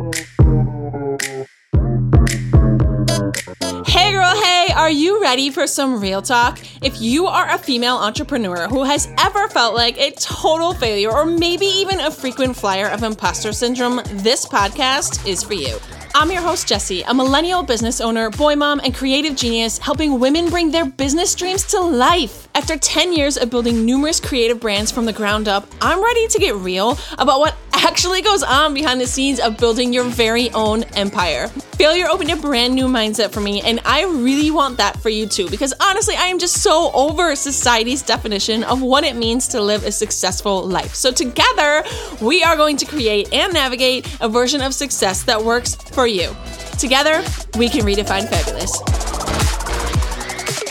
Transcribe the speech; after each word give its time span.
Hey 0.00 0.06
girl, 4.12 4.34
hey, 4.34 4.72
are 4.74 4.90
you 4.90 5.20
ready 5.20 5.50
for 5.50 5.66
some 5.66 6.00
real 6.00 6.22
talk? 6.22 6.58
If 6.80 7.02
you 7.02 7.26
are 7.26 7.50
a 7.50 7.58
female 7.58 7.96
entrepreneur 7.96 8.66
who 8.68 8.84
has 8.84 9.12
ever 9.18 9.46
felt 9.48 9.74
like 9.74 9.98
a 9.98 10.12
total 10.12 10.72
failure 10.72 11.10
or 11.10 11.26
maybe 11.26 11.66
even 11.66 12.00
a 12.00 12.10
frequent 12.10 12.56
flyer 12.56 12.86
of 12.86 13.02
imposter 13.02 13.52
syndrome, 13.52 14.00
this 14.06 14.46
podcast 14.46 15.28
is 15.28 15.42
for 15.42 15.52
you. 15.52 15.78
I'm 16.14 16.32
your 16.32 16.42
host, 16.42 16.66
Jessie, 16.66 17.02
a 17.02 17.14
millennial 17.14 17.62
business 17.62 18.00
owner, 18.00 18.30
boy 18.30 18.56
mom, 18.56 18.80
and 18.82 18.94
creative 18.94 19.36
genius, 19.36 19.78
helping 19.78 20.18
women 20.18 20.48
bring 20.48 20.70
their 20.70 20.84
business 20.84 21.34
dreams 21.34 21.64
to 21.66 21.80
life. 21.80 22.48
After 22.54 22.76
10 22.76 23.12
years 23.12 23.36
of 23.36 23.48
building 23.48 23.84
numerous 23.84 24.18
creative 24.18 24.58
brands 24.60 24.90
from 24.90 25.04
the 25.04 25.12
ground 25.12 25.46
up, 25.46 25.68
I'm 25.80 26.02
ready 26.02 26.26
to 26.26 26.38
get 26.38 26.56
real 26.56 26.98
about 27.18 27.38
what 27.38 27.54
actually 27.72 28.22
goes 28.22 28.42
on 28.42 28.74
behind 28.74 29.00
the 29.00 29.06
scenes 29.06 29.40
of 29.40 29.56
building 29.56 29.92
your 29.92 30.04
very 30.04 30.50
own 30.50 30.84
empire. 30.94 31.48
Failure 31.48 32.06
opened 32.08 32.30
a 32.30 32.36
brand 32.36 32.74
new 32.74 32.86
mindset 32.86 33.30
for 33.30 33.40
me, 33.40 33.62
and 33.62 33.80
I 33.84 34.04
really 34.04 34.50
want 34.50 34.76
that 34.76 35.00
for 35.00 35.08
you 35.08 35.26
too, 35.26 35.48
because 35.48 35.72
honestly, 35.80 36.14
I 36.14 36.26
am 36.26 36.38
just 36.38 36.62
so 36.62 36.90
over 36.92 37.34
society's 37.34 38.02
definition 38.02 38.64
of 38.64 38.82
what 38.82 39.04
it 39.04 39.16
means 39.16 39.48
to 39.48 39.60
live 39.60 39.84
a 39.84 39.92
successful 39.92 40.62
life. 40.62 40.94
So, 40.94 41.10
together, 41.10 41.82
we 42.20 42.42
are 42.42 42.56
going 42.56 42.76
to 42.78 42.86
create 42.86 43.32
and 43.32 43.52
navigate 43.52 44.06
a 44.20 44.28
version 44.28 44.60
of 44.60 44.74
success 44.74 45.22
that 45.24 45.42
works 45.42 45.74
for 45.74 46.06
you. 46.06 46.36
Together, 46.78 47.22
we 47.56 47.68
can 47.68 47.84
redefine 47.84 48.28
fabulous. 48.28 49.09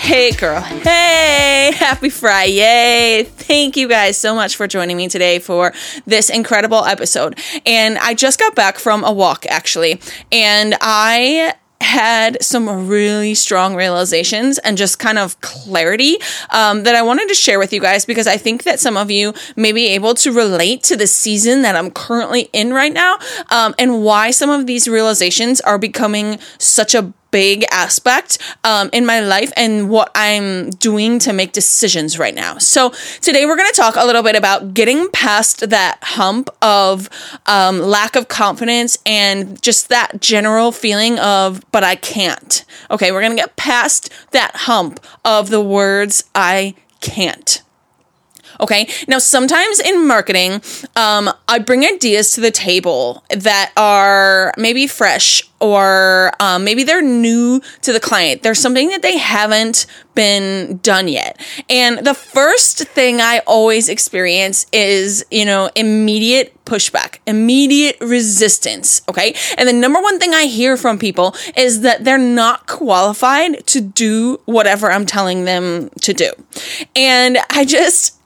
Hey, 0.10 0.32
girl. 0.32 0.60
Hey, 0.62 1.72
happy 1.76 2.10
Friday. 2.10 3.26
Thank 3.26 3.78
you 3.78 3.88
guys 3.88 4.18
so 4.18 4.34
much 4.34 4.56
for 4.56 4.68
joining 4.68 4.98
me 4.98 5.08
today 5.08 5.38
for 5.38 5.72
this 6.08 6.32
incredible 6.32 6.84
episode. 6.84 7.38
And 7.64 8.00
I 8.00 8.16
just 8.16 8.40
got 8.40 8.56
back 8.56 8.80
from 8.80 9.04
a 9.04 9.12
walk, 9.12 9.46
actually, 9.46 10.02
and 10.32 10.76
I 10.82 11.54
had 11.82 12.42
some 12.44 12.88
really 12.88 13.36
strong 13.36 13.76
realizations 13.76 14.58
and 14.58 14.78
just 14.78 14.98
kind 14.98 15.20
of 15.20 15.40
clarity 15.42 16.18
um, 16.50 16.84
that 16.84 16.96
I 16.96 17.04
wanted 17.04 17.28
to 17.30 17.36
share 17.36 17.60
with 17.60 17.72
you 17.72 17.80
guys 17.80 18.04
because 18.04 18.26
I 18.26 18.38
think 18.38 18.64
that 18.64 18.80
some 18.80 18.98
of 18.98 19.12
you 19.12 19.36
may 19.56 19.72
be 19.72 19.90
able 19.90 20.16
to 20.16 20.32
relate 20.32 20.82
to 20.84 20.98
the 20.98 21.08
season 21.08 21.62
that 21.62 21.76
I'm 21.76 21.92
currently 21.92 22.50
in 22.52 22.74
right 22.74 22.92
now 22.92 23.20
um, 23.52 23.76
and 23.78 24.04
why 24.04 24.32
some 24.32 24.50
of 24.50 24.66
these 24.66 24.88
realizations 24.88 25.62
are 25.62 25.78
becoming 25.78 26.40
such 26.58 26.96
a 26.96 27.14
big 27.32 27.66
aspect 27.72 28.38
um, 28.64 28.90
in 28.94 29.06
my 29.06 29.20
life 29.20 29.52
and 29.56 29.90
what 29.90 30.12
I'm 30.16 30.70
doing 30.72 31.20
to 31.20 31.34
make 31.34 31.52
decisions 31.52 32.18
right 32.18 32.36
now. 32.36 32.58
So, 32.58 32.94
today 33.22 33.46
we're 33.46 33.56
going 33.56 33.70
to 33.72 33.76
talk 33.76 33.96
a 33.96 34.06
little 34.06 34.24
bit 34.24 34.36
about 34.36 34.74
getting 34.74 35.10
past 35.12 35.70
that 35.70 36.00
hump 36.02 36.50
of 36.62 37.10
um, 37.46 37.80
lack 37.80 38.16
of 38.16 38.28
confidence 38.28 38.98
and 39.06 39.62
just 39.62 39.90
that 39.90 40.22
general 40.22 40.72
feeling 40.72 41.20
of, 41.20 41.64
but 41.72 41.84
I 41.84 41.96
can't. 41.96 42.66
Okay, 42.92 43.12
we're 43.12 43.22
going 43.22 43.36
to 43.36 43.42
get 43.42 43.56
past 43.56 44.12
that 44.32 44.56
hump 44.56 45.00
of 45.24 45.50
the 45.50 45.62
words 45.62 46.24
I 46.36 46.76
can't. 47.02 47.62
Okay. 48.62 48.90
Now, 49.08 49.20
sometimes 49.20 49.80
in 49.80 50.06
marketing, 50.06 50.62
um, 50.96 51.30
I 51.48 51.60
bring 51.60 51.86
ideas 51.86 52.32
to 52.34 52.42
the 52.42 52.52
table 52.52 53.24
that 53.30 53.72
are 53.78 54.54
maybe 54.58 54.86
fresh 54.86 55.44
or 55.62 56.32
um, 56.40 56.64
maybe 56.64 56.84
they're 56.84 57.02
new 57.02 57.62
to 57.82 57.94
the 57.94 58.00
client. 58.00 58.44
There's 58.44 58.60
something 58.60 58.90
that 58.90 59.02
they 59.02 59.18
haven't 59.18 59.86
been 60.16 60.78
done 60.78 61.08
yet. 61.08 61.40
And 61.70 62.00
the 62.06 62.14
first 62.14 62.80
thing 62.80 63.22
I 63.22 63.40
always 63.48 63.90
experience 63.90 64.66
is, 64.72 65.26
you 65.32 65.46
know, 65.46 65.70
immediate 65.76 66.54
pushback, 66.66 67.20
immediate 67.26 67.98
resistance. 68.02 69.02
Okay. 69.10 69.36
And 69.58 69.68
the 69.68 69.74
number 69.74 70.02
one 70.02 70.20
thing 70.20 70.34
I 70.34 70.44
hear 70.44 70.78
from 70.78 71.00
people 71.00 71.36
is 71.56 71.82
that 71.82 72.04
they're 72.04 72.18
not 72.18 72.68
qualified 72.68 73.66
to 73.68 73.82
do 73.82 74.40
whatever 74.46 74.92
I'm 74.92 75.06
telling 75.06 75.46
them 75.46 75.90
to 76.02 76.14
do. 76.14 76.32
And 76.96 77.38
I 77.50 77.66
just, 77.66 78.19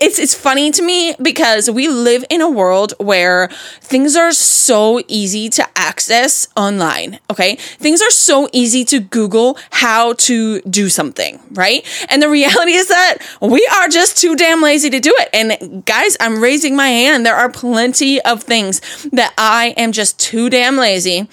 it's 0.00 0.18
it's 0.18 0.34
funny 0.34 0.70
to 0.70 0.82
me 0.82 1.14
because 1.20 1.70
we 1.70 1.88
live 1.88 2.24
in 2.30 2.40
a 2.40 2.50
world 2.50 2.94
where 2.98 3.48
things 3.80 4.16
are 4.16 4.32
so 4.32 5.00
easy 5.08 5.48
to 5.48 5.66
access 5.76 6.48
online 6.56 7.18
okay? 7.30 7.56
Things 7.56 8.02
are 8.02 8.10
so 8.10 8.48
easy 8.52 8.84
to 8.86 9.00
google 9.00 9.58
how 9.70 10.14
to 10.14 10.60
do 10.62 10.88
something 10.88 11.40
right? 11.52 11.84
And 12.08 12.22
the 12.22 12.28
reality 12.28 12.72
is 12.72 12.88
that 12.88 13.18
we 13.40 13.66
are 13.72 13.88
just 13.88 14.18
too 14.18 14.36
damn 14.36 14.62
lazy 14.62 14.90
to 14.90 15.00
do 15.00 15.14
it. 15.18 15.28
And 15.32 15.84
guys 15.84 16.16
i'm 16.20 16.40
raising 16.42 16.76
my 16.76 16.88
hand. 16.88 17.24
There 17.26 17.36
are 17.36 17.50
plenty 17.50 18.20
of 18.22 18.42
things 18.42 18.80
that 19.12 19.32
i 19.38 19.74
am 19.76 19.92
just 19.92 20.18
too 20.18 20.50
damn 20.50 20.76
lazy 20.76 21.28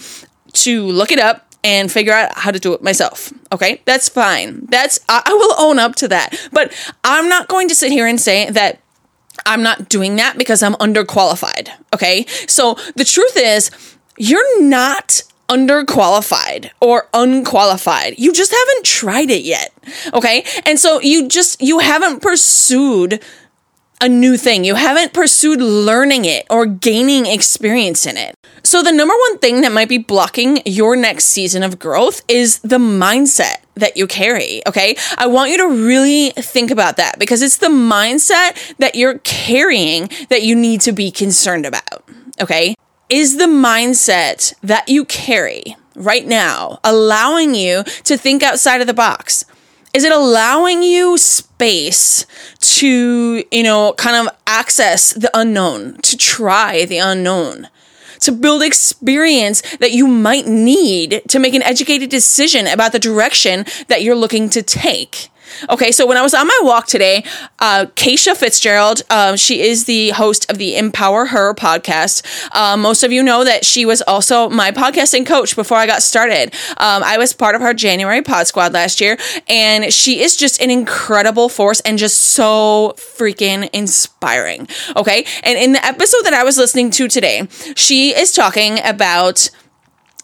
to 0.53 0.83
look 0.87 1.11
it 1.11 1.19
up 1.19 1.44
and 1.65 1.91
figure 1.91 2.13
out 2.13 2.37
how 2.37 2.51
to 2.51 2.59
do 2.59 2.73
it 2.73 2.83
myself. 2.83 3.33
Okay, 3.51 3.81
that's 3.85 4.07
fine. 4.07 4.67
That's 4.67 4.99
I, 5.09 5.23
I 5.25 5.33
will 5.33 5.55
own 5.57 5.79
up 5.79 5.95
to 5.95 6.07
that. 6.09 6.49
But 6.51 6.71
I'm 7.03 7.27
not 7.27 7.47
going 7.47 7.67
to 7.69 7.75
sit 7.75 7.91
here 7.91 8.05
and 8.05 8.21
say 8.21 8.51
that 8.51 8.79
I'm 9.47 9.63
not 9.63 9.89
doing 9.89 10.15
that 10.17 10.37
because 10.37 10.61
I'm 10.61 10.75
underqualified. 10.75 11.69
Okay, 11.93 12.25
so 12.47 12.75
the 12.95 13.03
truth 13.03 13.35
is, 13.35 13.71
you're 14.15 14.61
not 14.63 15.23
underqualified 15.49 16.69
or 16.79 17.09
unqualified. 17.13 18.13
You 18.19 18.31
just 18.31 18.51
haven't 18.51 18.85
tried 18.85 19.31
it 19.31 19.43
yet. 19.43 19.73
Okay, 20.13 20.45
and 20.67 20.79
so 20.79 21.01
you 21.01 21.27
just 21.27 21.63
you 21.63 21.79
haven't 21.79 22.21
pursued 22.21 23.23
a 24.01 24.07
new 24.07 24.37
thing. 24.37 24.63
You 24.63 24.75
haven't 24.75 25.13
pursued 25.13 25.61
learning 25.61 26.25
it 26.25 26.45
or 26.51 26.67
gaining 26.67 27.25
experience 27.25 28.05
in 28.05 28.17
it. 28.17 28.35
So, 28.65 28.81
the 28.81 28.91
number 28.91 29.13
one 29.13 29.37
thing 29.37 29.61
that 29.61 29.71
might 29.71 29.89
be 29.89 29.99
blocking 29.99 30.59
your 30.65 30.95
next 30.95 31.25
season 31.25 31.61
of 31.61 31.77
growth 31.77 32.23
is 32.27 32.57
the 32.59 32.79
mindset 32.79 33.57
that 33.75 33.95
you 33.95 34.07
carry. 34.07 34.63
Okay. 34.65 34.97
I 35.19 35.27
want 35.27 35.51
you 35.51 35.57
to 35.57 35.67
really 35.67 36.31
think 36.31 36.71
about 36.71 36.97
that 36.97 37.19
because 37.19 37.43
it's 37.43 37.57
the 37.57 37.67
mindset 37.67 38.75
that 38.77 38.95
you're 38.95 39.19
carrying 39.19 40.09
that 40.29 40.41
you 40.41 40.55
need 40.55 40.81
to 40.81 40.91
be 40.91 41.11
concerned 41.11 41.67
about. 41.67 42.09
Okay. 42.41 42.73
Is 43.07 43.37
the 43.37 43.45
mindset 43.45 44.55
that 44.61 44.89
you 44.89 45.05
carry 45.05 45.77
right 45.93 46.25
now 46.25 46.79
allowing 46.83 47.53
you 47.53 47.83
to 48.05 48.17
think 48.17 48.41
outside 48.41 48.81
of 48.81 48.87
the 48.87 48.95
box? 48.95 49.45
Is 49.93 50.03
it 50.03 50.11
allowing 50.11 50.81
you 50.81 51.19
space 51.19 52.25
to, 52.61 53.43
you 53.51 53.63
know, 53.63 53.93
kind 53.93 54.27
of 54.27 54.35
access 54.47 55.13
the 55.13 55.29
unknown, 55.35 55.97
to 56.01 56.17
try 56.17 56.85
the 56.85 56.97
unknown? 56.97 57.69
To 58.21 58.31
build 58.31 58.63
experience 58.63 59.61
that 59.77 59.91
you 59.91 60.07
might 60.07 60.47
need 60.47 61.21
to 61.29 61.39
make 61.39 61.53
an 61.53 61.63
educated 61.63 62.09
decision 62.09 62.67
about 62.67 62.91
the 62.91 62.99
direction 62.99 63.65
that 63.87 64.01
you're 64.03 64.15
looking 64.15 64.49
to 64.49 64.61
take. 64.61 65.29
Okay, 65.69 65.91
so 65.91 66.05
when 66.05 66.17
I 66.17 66.21
was 66.21 66.33
on 66.33 66.47
my 66.47 66.59
walk 66.61 66.87
today, 66.87 67.23
uh, 67.59 67.85
Kacia 67.95 68.35
Fitzgerald, 68.35 69.01
uh, 69.09 69.35
she 69.35 69.61
is 69.61 69.85
the 69.85 70.09
host 70.11 70.49
of 70.49 70.57
the 70.57 70.73
EmpowerHER 70.75 71.55
podcast. 71.55 72.23
Uh, 72.55 72.77
most 72.77 73.03
of 73.03 73.11
you 73.11 73.23
know 73.23 73.43
that 73.43 73.65
she 73.65 73.85
was 73.85 74.01
also 74.03 74.49
my 74.49 74.71
podcasting 74.71 75.25
coach 75.25 75.55
before 75.55 75.77
I 75.77 75.85
got 75.85 76.03
started. 76.03 76.53
Um, 76.77 77.03
I 77.03 77.17
was 77.17 77.33
part 77.33 77.55
of 77.55 77.61
her 77.61 77.73
January 77.73 78.21
Pod 78.21 78.47
Squad 78.47 78.73
last 78.73 79.01
year, 79.01 79.17
and 79.47 79.93
she 79.93 80.21
is 80.21 80.35
just 80.35 80.61
an 80.61 80.69
incredible 80.69 81.49
force 81.49 81.79
and 81.81 81.97
just 81.97 82.19
so 82.19 82.93
freaking 82.97 83.69
inspiring. 83.73 84.67
Okay, 84.95 85.25
and 85.43 85.57
in 85.57 85.73
the 85.73 85.85
episode 85.85 86.23
that 86.23 86.33
I 86.33 86.43
was 86.43 86.57
listening 86.57 86.91
to 86.91 87.07
today, 87.07 87.47
she 87.75 88.15
is 88.15 88.31
talking 88.31 88.79
about 88.83 89.49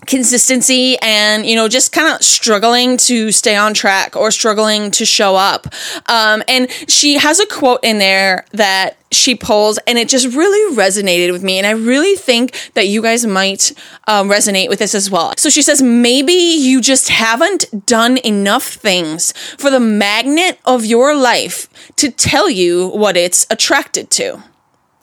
consistency 0.07 0.97
and 0.99 1.45
you 1.45 1.55
know 1.55 1.67
just 1.67 1.91
kind 1.91 2.13
of 2.15 2.21
struggling 2.23 2.97
to 2.97 3.31
stay 3.31 3.55
on 3.55 3.73
track 3.73 4.15
or 4.15 4.31
struggling 4.31 4.91
to 4.91 5.05
show 5.05 5.35
up. 5.35 5.67
Um, 6.07 6.43
and 6.47 6.69
she 6.87 7.17
has 7.17 7.39
a 7.39 7.45
quote 7.45 7.81
in 7.83 7.99
there 7.99 8.45
that 8.51 8.97
she 9.11 9.35
pulls 9.35 9.77
and 9.79 9.97
it 9.97 10.07
just 10.07 10.35
really 10.35 10.75
resonated 10.75 11.31
with 11.31 11.43
me. 11.43 11.57
And 11.57 11.67
i 11.67 11.71
really 11.71 12.15
think 12.15 12.71
that 12.73 12.87
you 12.87 13.01
guys 13.01 13.25
might 13.25 13.73
um, 14.07 14.29
resonate 14.29 14.69
with 14.69 14.79
this 14.79 14.95
as 14.95 15.11
well. 15.11 15.33
So 15.37 15.49
she 15.49 15.61
says 15.61 15.81
maybe 15.81 16.33
you 16.33 16.81
just 16.81 17.09
haven't 17.09 17.85
done 17.85 18.17
enough 18.19 18.63
things 18.63 19.33
for 19.57 19.69
the 19.69 19.79
magnet 19.79 20.59
of 20.65 20.85
your 20.85 21.15
life 21.15 21.67
to 21.97 22.09
tell 22.09 22.49
you 22.49 22.87
what 22.89 23.17
it's 23.17 23.45
attracted 23.49 24.09
to 24.11 24.41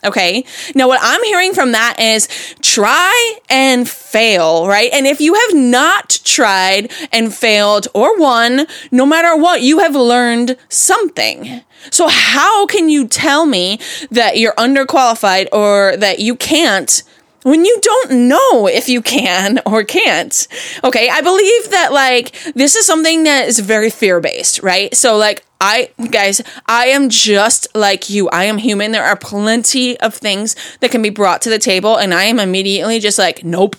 Okay. 0.03 0.45
Now, 0.75 0.87
what 0.87 0.99
I'm 1.01 1.23
hearing 1.23 1.53
from 1.53 1.73
that 1.73 1.99
is 1.99 2.29
try 2.61 3.37
and 3.49 3.87
fail, 3.89 4.65
right? 4.67 4.89
And 4.93 5.05
if 5.05 5.19
you 5.19 5.33
have 5.33 5.55
not 5.55 6.19
tried 6.23 6.91
and 7.11 7.33
failed 7.33 7.87
or 7.93 8.17
won, 8.17 8.65
no 8.91 9.05
matter 9.05 9.35
what, 9.35 9.61
you 9.61 9.79
have 9.79 9.95
learned 9.95 10.55
something. 10.69 11.61
So, 11.91 12.07
how 12.07 12.65
can 12.65 12.89
you 12.89 13.07
tell 13.07 13.45
me 13.45 13.79
that 14.11 14.37
you're 14.37 14.53
underqualified 14.53 15.47
or 15.51 15.97
that 15.97 16.19
you 16.19 16.35
can't 16.35 17.03
when 17.43 17.65
you 17.65 17.79
don't 17.81 18.27
know 18.27 18.67
if 18.67 18.89
you 18.89 19.01
can 19.01 19.59
or 19.65 19.83
can't. 19.83 20.47
Okay, 20.83 21.09
I 21.09 21.21
believe 21.21 21.71
that 21.71 21.91
like 21.91 22.35
this 22.53 22.75
is 22.75 22.85
something 22.85 23.23
that 23.23 23.47
is 23.47 23.59
very 23.59 23.89
fear 23.89 24.19
based, 24.19 24.61
right? 24.61 24.95
So, 24.95 25.17
like, 25.17 25.45
I, 25.61 25.91
guys, 26.09 26.41
I 26.67 26.87
am 26.87 27.09
just 27.09 27.67
like 27.75 28.09
you. 28.09 28.29
I 28.29 28.45
am 28.45 28.57
human. 28.57 28.91
There 28.91 29.03
are 29.03 29.17
plenty 29.17 29.99
of 29.99 30.13
things 30.13 30.55
that 30.79 30.91
can 30.91 31.01
be 31.01 31.09
brought 31.09 31.41
to 31.41 31.49
the 31.49 31.59
table, 31.59 31.97
and 31.97 32.13
I 32.13 32.23
am 32.23 32.39
immediately 32.39 32.99
just 32.99 33.19
like, 33.19 33.43
nope, 33.43 33.75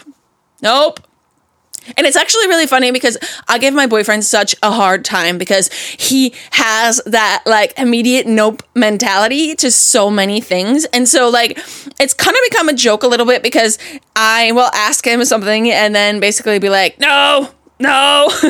Nope. 0.63 1.01
And 1.97 2.07
it's 2.07 2.17
actually 2.17 2.49
really 2.49 2.67
funny 2.67 2.91
because 2.91 3.19
I 3.49 3.59
give 3.59 3.75
my 3.75 3.87
boyfriend 3.87 4.25
such 4.25 4.55
a 4.63 4.71
hard 4.71 5.05
time 5.05 5.39
because 5.39 5.73
he 5.73 6.35
has 6.53 7.01
that 7.07 7.43
like 7.47 7.79
immediate 7.79 8.27
nope 8.27 8.63
mentality 8.75 9.55
to 9.57 9.71
so 9.71 10.11
many 10.11 10.41
things. 10.41 10.85
And 10.87 11.09
so, 11.09 11.29
like, 11.29 11.59
it's 11.99 12.15
kind 12.15 12.37
of 12.37 12.41
become 12.51 12.69
a 12.69 12.75
joke 12.75 13.03
a 13.03 13.07
little 13.07 13.27
bit 13.27 13.43
because 13.43 13.79
I 14.17 14.53
will 14.53 14.71
ask 14.75 15.07
him 15.07 15.25
something 15.25 15.71
and 15.71 15.95
then 15.95 16.21
basically 16.21 16.59
be 16.59 16.69
like, 16.69 16.99
no, 16.99 17.51
no. 17.81 18.29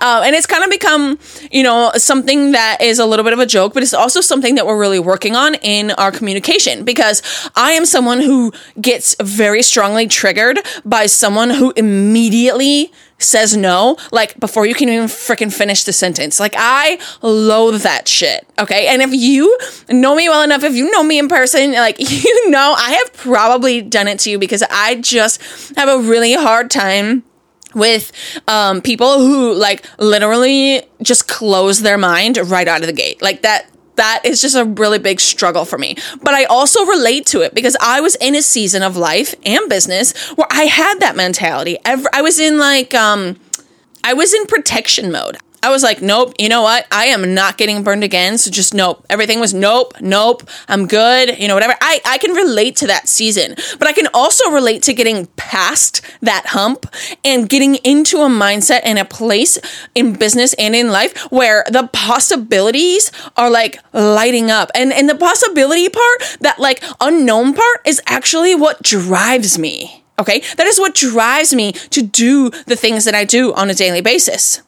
um, 0.00 0.24
and 0.24 0.34
it's 0.34 0.46
kind 0.46 0.64
of 0.64 0.70
become, 0.70 1.18
you 1.50 1.62
know, 1.62 1.92
something 1.96 2.52
that 2.52 2.78
is 2.80 2.98
a 2.98 3.06
little 3.06 3.24
bit 3.24 3.32
of 3.32 3.38
a 3.38 3.46
joke, 3.46 3.72
but 3.72 3.82
it's 3.82 3.94
also 3.94 4.20
something 4.20 4.56
that 4.56 4.66
we're 4.66 4.78
really 4.78 4.98
working 4.98 5.36
on 5.36 5.54
in 5.56 5.92
our 5.92 6.10
communication 6.10 6.84
because 6.84 7.22
I 7.54 7.72
am 7.72 7.86
someone 7.86 8.20
who 8.20 8.52
gets 8.80 9.16
very 9.20 9.62
strongly 9.62 10.06
triggered 10.06 10.58
by 10.84 11.06
someone 11.06 11.50
who 11.50 11.72
immediately 11.76 12.92
says 13.18 13.56
no, 13.56 13.96
like 14.12 14.38
before 14.38 14.66
you 14.66 14.74
can 14.74 14.88
even 14.88 15.06
freaking 15.06 15.52
finish 15.52 15.84
the 15.84 15.92
sentence. 15.92 16.38
Like 16.38 16.54
I 16.56 16.98
loathe 17.22 17.82
that 17.82 18.08
shit. 18.08 18.46
Okay. 18.58 18.88
And 18.88 19.00
if 19.00 19.14
you 19.14 19.56
know 19.88 20.14
me 20.14 20.28
well 20.28 20.42
enough, 20.42 20.64
if 20.64 20.74
you 20.74 20.90
know 20.90 21.02
me 21.02 21.18
in 21.18 21.28
person, 21.28 21.72
like 21.72 21.98
you 21.98 22.50
know, 22.50 22.74
I 22.76 22.92
have 22.92 23.12
probably 23.14 23.80
done 23.80 24.08
it 24.08 24.18
to 24.20 24.30
you 24.30 24.38
because 24.38 24.62
I 24.70 24.96
just 24.96 25.40
have 25.76 25.88
a 25.88 25.98
really 25.98 26.34
hard 26.34 26.70
time 26.70 27.24
with 27.76 28.10
um, 28.48 28.80
people 28.80 29.18
who 29.18 29.54
like 29.54 29.84
literally 29.98 30.82
just 31.02 31.28
close 31.28 31.80
their 31.80 31.98
mind 31.98 32.38
right 32.38 32.66
out 32.66 32.80
of 32.80 32.86
the 32.86 32.92
gate. 32.92 33.22
Like 33.22 33.42
that 33.42 33.70
that 33.96 34.22
is 34.24 34.42
just 34.42 34.56
a 34.56 34.64
really 34.64 34.98
big 34.98 35.20
struggle 35.20 35.64
for 35.64 35.78
me. 35.78 35.96
But 36.22 36.34
I 36.34 36.44
also 36.44 36.84
relate 36.84 37.26
to 37.26 37.40
it 37.40 37.54
because 37.54 37.76
I 37.80 38.00
was 38.00 38.14
in 38.16 38.34
a 38.34 38.42
season 38.42 38.82
of 38.82 38.96
life 38.96 39.34
and 39.44 39.68
business 39.68 40.12
where 40.36 40.48
I 40.50 40.64
had 40.64 41.00
that 41.00 41.16
mentality. 41.16 41.78
I 41.84 42.22
was 42.22 42.38
in 42.38 42.58
like 42.58 42.94
um 42.94 43.38
I 44.04 44.14
was 44.14 44.32
in 44.32 44.46
protection 44.46 45.10
mode. 45.10 45.38
I 45.66 45.68
was 45.68 45.82
like, 45.82 46.00
nope, 46.00 46.32
you 46.38 46.48
know 46.48 46.62
what? 46.62 46.86
I 46.92 47.06
am 47.06 47.34
not 47.34 47.58
getting 47.58 47.82
burned 47.82 48.04
again. 48.04 48.38
So 48.38 48.52
just 48.52 48.72
nope. 48.72 49.04
Everything 49.10 49.40
was 49.40 49.52
nope, 49.52 49.94
nope. 50.00 50.48
I'm 50.68 50.86
good. 50.86 51.40
You 51.40 51.48
know, 51.48 51.54
whatever. 51.54 51.74
I, 51.80 52.00
I 52.06 52.18
can 52.18 52.34
relate 52.34 52.76
to 52.76 52.86
that 52.86 53.08
season, 53.08 53.56
but 53.80 53.88
I 53.88 53.92
can 53.92 54.06
also 54.14 54.48
relate 54.52 54.84
to 54.84 54.94
getting 54.94 55.26
past 55.34 56.02
that 56.22 56.44
hump 56.50 56.86
and 57.24 57.48
getting 57.48 57.74
into 57.82 58.18
a 58.18 58.28
mindset 58.28 58.82
and 58.84 58.96
a 58.96 59.04
place 59.04 59.58
in 59.96 60.12
business 60.12 60.54
and 60.54 60.76
in 60.76 60.92
life 60.92 61.20
where 61.32 61.64
the 61.68 61.90
possibilities 61.92 63.10
are 63.36 63.50
like 63.50 63.80
lighting 63.92 64.52
up. 64.52 64.70
And, 64.72 64.92
and 64.92 65.08
the 65.08 65.16
possibility 65.16 65.88
part, 65.88 66.38
that 66.42 66.60
like 66.60 66.80
unknown 67.00 67.54
part 67.54 67.80
is 67.84 68.00
actually 68.06 68.54
what 68.54 68.82
drives 68.82 69.58
me. 69.58 70.04
Okay. 70.20 70.44
That 70.56 70.68
is 70.68 70.78
what 70.78 70.94
drives 70.94 71.52
me 71.52 71.72
to 71.72 72.02
do 72.02 72.50
the 72.66 72.76
things 72.76 73.04
that 73.04 73.16
I 73.16 73.24
do 73.24 73.52
on 73.52 73.68
a 73.68 73.74
daily 73.74 74.00
basis. 74.00 74.62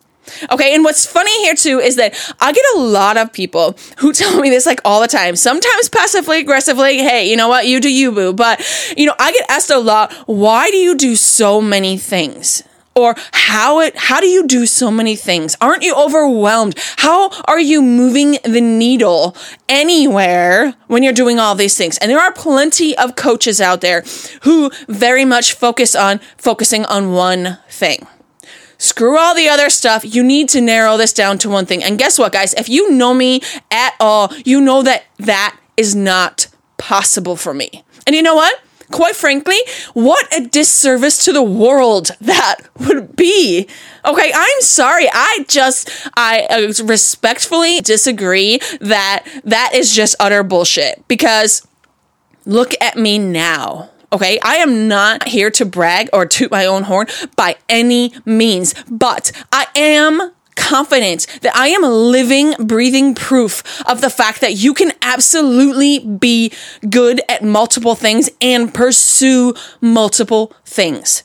Okay, 0.51 0.75
and 0.75 0.85
what's 0.85 1.07
funny 1.07 1.37
here 1.45 1.55
too 1.55 1.79
is 1.79 1.97
that 1.97 2.15
I 2.41 2.53
get 2.53 2.65
a 2.77 2.79
lot 2.79 3.17
of 3.17 3.33
people 3.33 3.77
who 3.99 4.13
tell 4.19 4.41
me 4.41 4.51
this 4.51 4.67
like 4.67 4.81
all 4.85 5.01
the 5.01 5.09
time. 5.09 5.37
Sometimes 5.37 5.89
passively 5.89 6.41
aggressively, 6.41 6.99
hey, 6.99 7.29
you 7.29 7.37
know 7.37 7.49
what, 7.49 7.67
you 7.67 7.81
do 7.81 7.93
you, 7.93 8.13
boo. 8.13 8.33
But 8.33 8.61
you 8.97 9.07
know, 9.07 9.15
I 9.19 9.33
get 9.33 9.47
asked 9.49 9.71
a 9.71 9.79
lot, 9.79 10.13
why 10.27 10.71
do 10.71 10.77
you 10.77 10.97
do 10.97 11.17
so 11.17 11.61
many 11.61 11.99
things? 11.99 12.63
Or 12.95 13.15
how 13.33 13.79
it 13.79 13.97
how 13.97 14.19
do 14.19 14.27
you 14.27 14.45
do 14.45 14.67
so 14.67 14.91
many 14.91 15.15
things? 15.15 15.57
Aren't 15.61 15.85
you 15.85 15.95
overwhelmed? 15.95 16.75
How 16.97 17.31
are 17.45 17.61
you 17.61 17.81
moving 17.81 18.39
the 18.43 18.61
needle 18.61 19.37
anywhere 19.69 20.75
when 20.89 21.05
you're 21.05 21.13
doing 21.13 21.39
all 21.39 21.55
these 21.55 21.79
things? 21.79 21.97
And 21.99 22.11
there 22.11 22.19
are 22.19 22.33
plenty 22.33 22.99
of 22.99 23.15
coaches 23.15 23.61
out 23.61 23.83
there 23.83 24.03
who 24.43 24.73
very 24.89 25.25
much 25.25 25.53
focus 25.53 25.95
on 25.95 26.19
focusing 26.39 26.85
on 26.87 27.13
one 27.13 27.59
thing 27.71 28.05
Screw 28.79 29.19
all 29.19 29.35
the 29.35 29.49
other 29.49 29.69
stuff. 29.71 30.05
You 30.05 30.23
need 30.23 30.49
to 30.51 30.61
narrow 30.61 30.97
this 30.97 31.13
down 31.13 31.39
to 31.39 31.49
one 31.49 31.67
thing. 31.67 31.83
And 31.83 31.99
guess 31.99 32.19
what, 32.19 32.33
guys? 32.33 32.55
If 32.55 32.69
you 32.69 32.93
know 32.93 33.13
me 33.13 33.43
at 33.71 33.95
all, 33.99 34.33
you 34.45 34.61
know 34.61 34.83
that 34.83 35.05
that 35.19 35.59
is 35.77 35.97
not 35.97 36.47
possible 36.77 37.37
for 37.37 37.53
me. 37.53 37.83
And 38.07 38.15
you 38.15 38.23
know 38.23 38.37
what? 38.37 38.61
Quite 38.91 39.17
frankly, 39.17 39.59
what 39.93 40.33
a 40.33 40.47
disservice 40.47 41.25
to 41.25 41.33
the 41.33 41.43
world 41.43 42.13
that 42.21 42.57
would 42.79 43.17
be. 43.17 43.69
Okay, 44.05 44.33
I'm 44.35 44.61
sorry. 44.61 45.09
I 45.13 45.45
just, 45.49 45.91
I 46.17 46.47
uh, 46.49 46.85
respectfully 46.85 47.81
disagree 47.81 48.61
that 48.81 49.25
that 49.45 49.73
is 49.75 49.95
just 49.95 50.17
utter 50.21 50.43
bullshit 50.43 51.07
because 51.09 51.67
look 52.47 52.73
at 52.81 52.97
me 52.97 53.19
now. 53.19 53.91
Okay, 54.11 54.39
I 54.43 54.57
am 54.57 54.89
not 54.89 55.29
here 55.29 55.51
to 55.51 55.67
brag 55.67 56.09
or 56.15 56.25
toot 56.25 56.51
my 56.51 56.65
own 56.65 56.85
horn 56.85 57.09
by 57.37 57.57
any 57.69 58.15
means, 58.25 58.75
but 58.91 59.33
I 59.53 59.67
am 59.77 60.33
confident 60.57 61.27
that 61.43 61.55
I 61.55 61.69
am 61.69 61.83
living, 61.83 62.55
breathing 62.59 63.15
proof 63.15 63.83
of 63.87 64.01
the 64.01 64.11
fact 64.11 64.41
that 64.41 64.55
you 64.55 64.73
can 64.73 64.93
absolutely 65.03 65.99
be 65.99 66.53
good 66.89 67.21
at 67.29 67.45
multiple 67.45 67.95
things 67.95 68.31
and 68.41 68.73
pursue 68.73 69.55
multiple 69.81 70.53
things. 70.65 71.23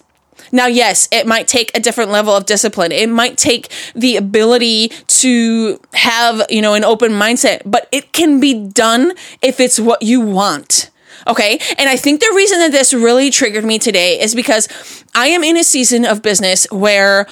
Now, 0.51 0.67
yes, 0.67 1.07
it 1.11 1.25
might 1.25 1.47
take 1.47 1.75
a 1.75 1.79
different 1.79 2.11
level 2.11 2.35
of 2.35 2.45
discipline. 2.45 2.91
It 2.91 3.09
might 3.09 3.37
take 3.37 3.71
the 3.95 4.17
ability 4.17 4.89
to 4.89 5.79
have, 5.93 6.45
you 6.49 6.61
know, 6.61 6.75
an 6.75 6.83
open 6.83 7.13
mindset, 7.13 7.61
but 7.65 7.87
it 7.91 8.11
can 8.11 8.39
be 8.39 8.67
done 8.67 9.13
if 9.41 9.59
it's 9.59 9.79
what 9.79 10.03
you 10.03 10.21
want. 10.21 10.91
Okay. 11.27 11.59
And 11.77 11.89
I 11.89 11.95
think 11.95 12.19
the 12.19 12.31
reason 12.35 12.59
that 12.59 12.71
this 12.71 12.93
really 12.93 13.29
triggered 13.29 13.65
me 13.65 13.79
today 13.79 14.19
is 14.19 14.35
because 14.35 14.67
I 15.15 15.27
am 15.27 15.43
in 15.43 15.57
a 15.57 15.63
season 15.63 16.05
of 16.05 16.21
business 16.21 16.67
where 16.71 17.27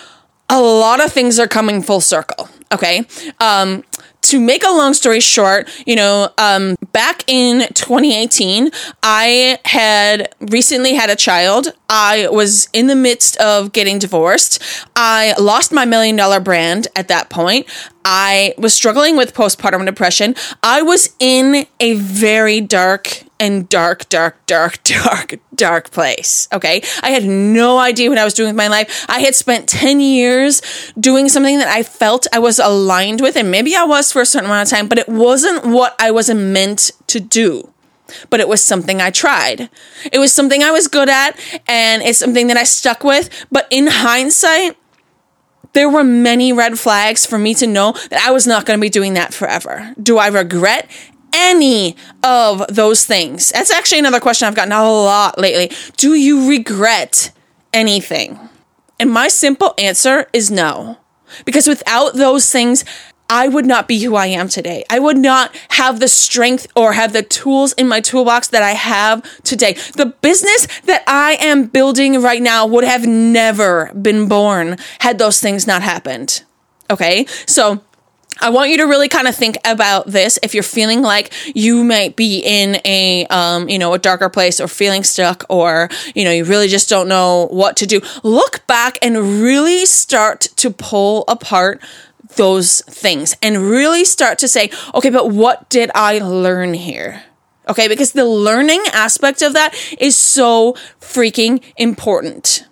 a 0.50 0.62
lot 0.62 1.04
of 1.04 1.12
things 1.12 1.40
are 1.40 1.48
coming 1.48 1.82
full 1.82 2.02
circle. 2.02 2.50
Okay. 2.74 3.06
Um, 3.40 3.84
to 4.22 4.40
make 4.40 4.64
a 4.64 4.70
long 4.70 4.94
story 4.94 5.20
short, 5.20 5.68
you 5.86 5.96
know, 5.96 6.30
um, 6.38 6.76
back 6.92 7.24
in 7.28 7.68
2018, 7.74 8.70
I 9.02 9.60
had 9.66 10.34
recently 10.40 10.94
had 10.94 11.10
a 11.10 11.16
child. 11.16 11.74
I 11.90 12.28
was 12.30 12.70
in 12.72 12.88
the 12.88 12.96
midst 12.96 13.36
of 13.38 13.72
getting 13.72 13.98
divorced. 14.00 14.62
I 14.96 15.34
lost 15.40 15.72
my 15.72 15.86
million 15.86 16.16
dollar 16.16 16.40
brand 16.40 16.88
at 16.96 17.08
that 17.08 17.30
point. 17.30 17.66
I 18.06 18.54
was 18.58 18.74
struggling 18.74 19.18
with 19.18 19.34
postpartum 19.34 19.86
depression. 19.86 20.36
I 20.62 20.82
was 20.82 21.16
in 21.20 21.66
a 21.80 21.96
very 21.96 22.62
dark 22.62 23.24
and 23.42 23.68
dark, 23.68 24.08
dark, 24.08 24.46
dark, 24.46 24.84
dark, 24.84 25.40
dark 25.56 25.90
place. 25.90 26.48
Okay. 26.54 26.84
I 27.02 27.10
had 27.10 27.26
no 27.26 27.80
idea 27.80 28.08
what 28.08 28.20
I 28.20 28.24
was 28.24 28.36
doing 28.36 28.50
with 28.50 28.56
my 28.56 28.68
life. 28.68 29.06
I 29.10 29.20
had 29.20 29.34
spent 29.34 29.68
10 29.68 30.00
years 30.00 30.62
doing 30.98 31.28
something 31.28 31.58
that 31.58 31.68
I 31.68 31.82
felt 31.82 32.28
I 32.32 32.38
was 32.38 32.60
aligned 32.60 33.20
with, 33.20 33.36
and 33.36 33.50
maybe 33.50 33.76
I 33.76 33.84
was 33.84 34.12
for 34.12 34.22
a 34.22 34.26
certain 34.28 34.46
amount 34.46 34.68
of 34.68 34.78
time, 34.78 34.88
but 34.88 35.00
it 35.00 35.10
wasn't 35.10 35.66
what 35.66 35.96
I 36.00 36.12
was 36.12 36.32
meant 36.32 36.92
to 37.08 37.20
do. 37.20 37.74
But 38.30 38.42
it 38.42 38.48
was 38.48 38.62
something 38.62 39.02
I 39.02 39.10
tried. 39.10 39.70
It 40.12 40.20
was 40.20 40.32
something 40.32 40.62
I 40.62 40.70
was 40.70 40.88
good 40.88 41.10
at, 41.10 41.32
and 41.68 42.04
it's 42.04 42.20
something 42.20 42.48
that 42.48 42.58
I 42.58 42.64
stuck 42.64 43.04
with. 43.04 43.30
But 43.50 43.68
in 43.72 43.88
hindsight, 43.88 44.78
there 45.74 45.90
were 45.90 46.04
many 46.04 46.54
red 46.54 46.78
flags 46.78 47.26
for 47.26 47.40
me 47.40 47.56
to 47.56 47.66
know 47.66 47.94
that 48.10 48.22
I 48.24 48.32
was 48.32 48.46
not 48.46 48.66
going 48.66 48.78
to 48.78 48.82
be 48.82 48.90
doing 48.90 49.14
that 49.16 49.34
forever. 49.34 49.96
Do 50.02 50.18
I 50.18 50.28
regret 50.28 50.90
any 51.34 51.96
of 52.24 52.66
those 52.70 53.06
things? 53.06 53.52
That's 53.52 53.72
actually 53.72 54.00
another 54.00 54.20
question 54.20 54.48
I've 54.48 54.56
gotten 54.56 54.72
a 54.72 54.84
lot 54.84 55.38
lately. 55.38 55.72
Do 55.98 56.14
you 56.14 56.50
regret 56.50 57.32
anything? 57.74 58.40
And 59.00 59.12
my 59.12 59.28
simple 59.28 59.74
answer 59.78 60.28
is 60.34 60.52
no. 60.52 60.98
Because 61.46 61.68
without 61.68 62.14
those 62.16 62.52
things, 62.52 62.84
I 63.32 63.48
would 63.48 63.66
not 63.66 63.88
be 63.88 64.04
who 64.04 64.16
I 64.16 64.28
am 64.28 64.50
today. 64.50 64.84
I 64.90 65.00
would 65.00 65.18
not 65.18 65.56
have 65.70 66.02
the 66.02 66.10
strength 66.10 66.68
or 66.76 66.92
have 66.92 67.14
the 67.14 67.24
tools 67.24 67.72
in 67.74 67.88
my 67.88 68.02
toolbox 68.02 68.50
that 68.50 68.62
I 68.62 68.72
have 68.72 69.24
today. 69.44 69.78
The 69.96 70.08
business 70.08 70.68
that 70.82 71.04
I 71.08 71.38
am 71.40 71.68
building 71.68 72.22
right 72.22 72.42
now 72.42 72.68
would 72.68 72.84
have 72.84 73.08
never 73.08 73.90
been 73.94 74.28
born 74.28 74.78
had 75.00 75.18
those 75.18 75.40
things 75.40 75.66
not 75.66 75.82
happened. 75.82 76.44
Okay? 76.90 77.26
So, 77.46 77.82
I 78.42 78.50
want 78.50 78.72
you 78.72 78.78
to 78.78 78.86
really 78.86 79.08
kind 79.08 79.28
of 79.28 79.36
think 79.36 79.58
about 79.66 80.08
this. 80.08 80.40
If 80.42 80.56
you're 80.56 80.64
feeling 80.64 81.04
like 81.04 81.32
you 81.56 81.84
might 81.84 82.16
be 82.16 82.40
in 82.40 82.82
a, 82.86 83.28
um, 83.28 83.70
you 83.70 83.78
know, 83.78 83.94
a 83.94 84.00
darker 84.00 84.30
place 84.30 84.60
or 84.60 84.68
feeling 84.68 85.04
stuck 85.04 85.46
or, 85.48 85.90
you 86.16 86.24
know, 86.24 86.32
you 86.32 86.44
really 86.44 86.68
just 86.68 86.90
don't 86.90 87.08
know 87.08 87.48
what 87.52 87.78
to 87.78 87.86
do, 87.86 88.02
look 88.24 88.66
back 88.66 88.98
and 89.04 89.16
really 89.42 89.86
start 89.86 90.42
to 90.58 90.72
pull 90.72 91.24
apart 91.28 91.82
those 92.36 92.82
things 92.86 93.36
and 93.44 93.58
really 93.62 94.04
start 94.04 94.40
to 94.40 94.48
say, 94.48 94.72
okay, 94.96 95.12
but 95.12 95.30
what 95.30 95.70
did 95.70 95.92
I 95.94 96.18
learn 96.18 96.74
here? 96.74 97.24
Okay, 97.70 97.88
because 97.88 98.14
the 98.14 98.26
learning 98.26 98.84
aspect 98.92 99.44
of 99.44 99.54
that 99.54 99.76
is 100.00 100.16
so 100.16 100.74
freaking 101.00 101.62
important. 101.78 102.66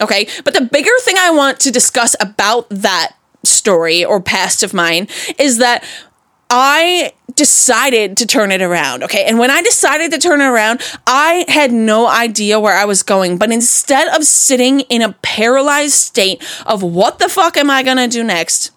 Okay, 0.00 0.26
but 0.44 0.54
the 0.54 0.62
bigger 0.62 0.90
thing 1.02 1.16
I 1.18 1.30
want 1.30 1.60
to 1.60 1.70
discuss 1.70 2.16
about 2.18 2.66
that 2.70 3.14
story 3.42 4.04
or 4.04 4.20
past 4.20 4.62
of 4.62 4.74
mine 4.74 5.08
is 5.38 5.58
that 5.58 5.84
I 6.50 7.12
decided 7.34 8.16
to 8.16 8.26
turn 8.26 8.50
it 8.50 8.60
around. 8.60 9.04
Okay. 9.04 9.24
And 9.24 9.38
when 9.38 9.50
I 9.50 9.62
decided 9.62 10.10
to 10.10 10.18
turn 10.18 10.40
it 10.40 10.46
around, 10.46 10.82
I 11.06 11.44
had 11.48 11.72
no 11.72 12.08
idea 12.08 12.58
where 12.58 12.76
I 12.76 12.84
was 12.84 13.02
going. 13.04 13.38
But 13.38 13.52
instead 13.52 14.08
of 14.08 14.24
sitting 14.24 14.80
in 14.80 15.00
a 15.00 15.12
paralyzed 15.22 15.94
state 15.94 16.42
of 16.66 16.82
what 16.82 17.20
the 17.20 17.28
fuck 17.28 17.56
am 17.56 17.70
I 17.70 17.82
going 17.84 17.98
to 17.98 18.08
do 18.08 18.24
next, 18.24 18.72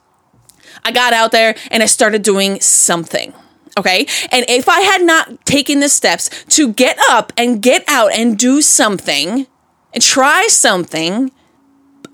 I 0.84 0.92
got 0.92 1.14
out 1.14 1.32
there 1.32 1.56
and 1.72 1.82
I 1.82 1.88
started 1.88 2.22
doing 2.22 2.60
something. 2.62 3.34
Okay. 3.78 4.06
And 4.32 4.46
if 4.48 4.70
I 4.70 4.82
had 4.82 5.02
not 5.02 5.44
taken 5.46 5.80
the 5.80 5.90
steps 5.90 6.30
to 6.50 6.72
get 6.72 6.98
up 7.10 7.34
and 7.36 7.62
get 7.62 7.84
out 7.88 8.14
and 8.14 8.38
do 8.38 8.62
something 8.62 9.48
and 9.94 10.04
try 10.04 10.48
something, 10.48 11.32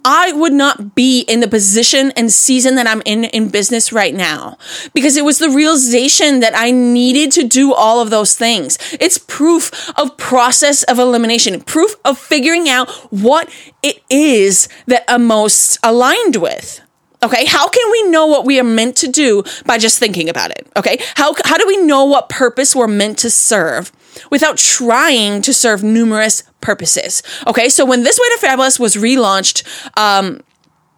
I 0.06 0.32
would 0.34 0.53
not 0.53 0.96
be 0.96 1.22
in 1.22 1.39
the 1.39 1.48
position 1.48 2.12
and 2.15 2.32
season 2.32 2.75
that 2.75 2.88
I'm 2.88 3.01
in 3.06 3.25
in 3.25 3.50
business 3.50 3.91
right 3.91 4.13
now 4.13 4.58
because 4.94 5.18
it 5.18 5.25
was 5.25 5.39
the 5.39 5.50
realization 5.50 6.39
that 6.39 6.53
I 6.56 6.72
needed 6.72 7.32
to 7.34 7.44
do 7.44 7.74
all 7.74 8.01
of 8.01 8.10
those 8.10 8.36
things. 8.36 8.77
It's 9.00 9.18
proof 9.18 9.91
of 9.98 10.18
process 10.18 10.84
of 10.84 11.00
elimination, 11.00 11.62
proof 11.62 11.96
of 12.06 12.18
figuring 12.18 12.70
out 12.70 12.89
what 13.12 13.50
it 13.84 14.01
is 14.10 14.70
that 14.88 15.03
I'm 15.08 15.25
most 15.25 15.77
aligned 15.84 16.38
with. 16.38 16.82
Okay, 17.22 17.46
how 17.46 17.68
can 17.68 17.91
we 17.91 18.03
know 18.03 18.27
what 18.27 18.46
we 18.46 18.60
are 18.60 18.63
meant 18.63 18.96
to 18.98 19.08
do 19.10 19.44
by 19.65 19.77
just 19.77 20.00
thinking 20.00 20.29
about 20.29 20.51
it? 20.51 20.72
Okay, 20.77 21.00
how, 21.15 21.36
how 21.44 21.58
do 21.58 21.68
we 21.68 21.75
know 21.77 22.06
what 22.06 22.29
purpose 22.29 22.74
we're 22.74 22.88
meant 22.88 23.18
to 23.20 23.29
serve 23.29 23.91
without 24.29 24.57
trying 24.57 25.41
to 25.41 25.53
serve 25.53 25.83
numerous 25.83 26.43
purposes? 26.61 27.23
Okay, 27.47 27.69
so 27.69 27.85
when 27.85 28.03
This 28.03 28.19
Way 28.19 28.35
to 28.35 28.38
Fabulous 28.41 28.79
was 28.79 28.95
relaunched 28.95 29.63
um, 29.97 30.41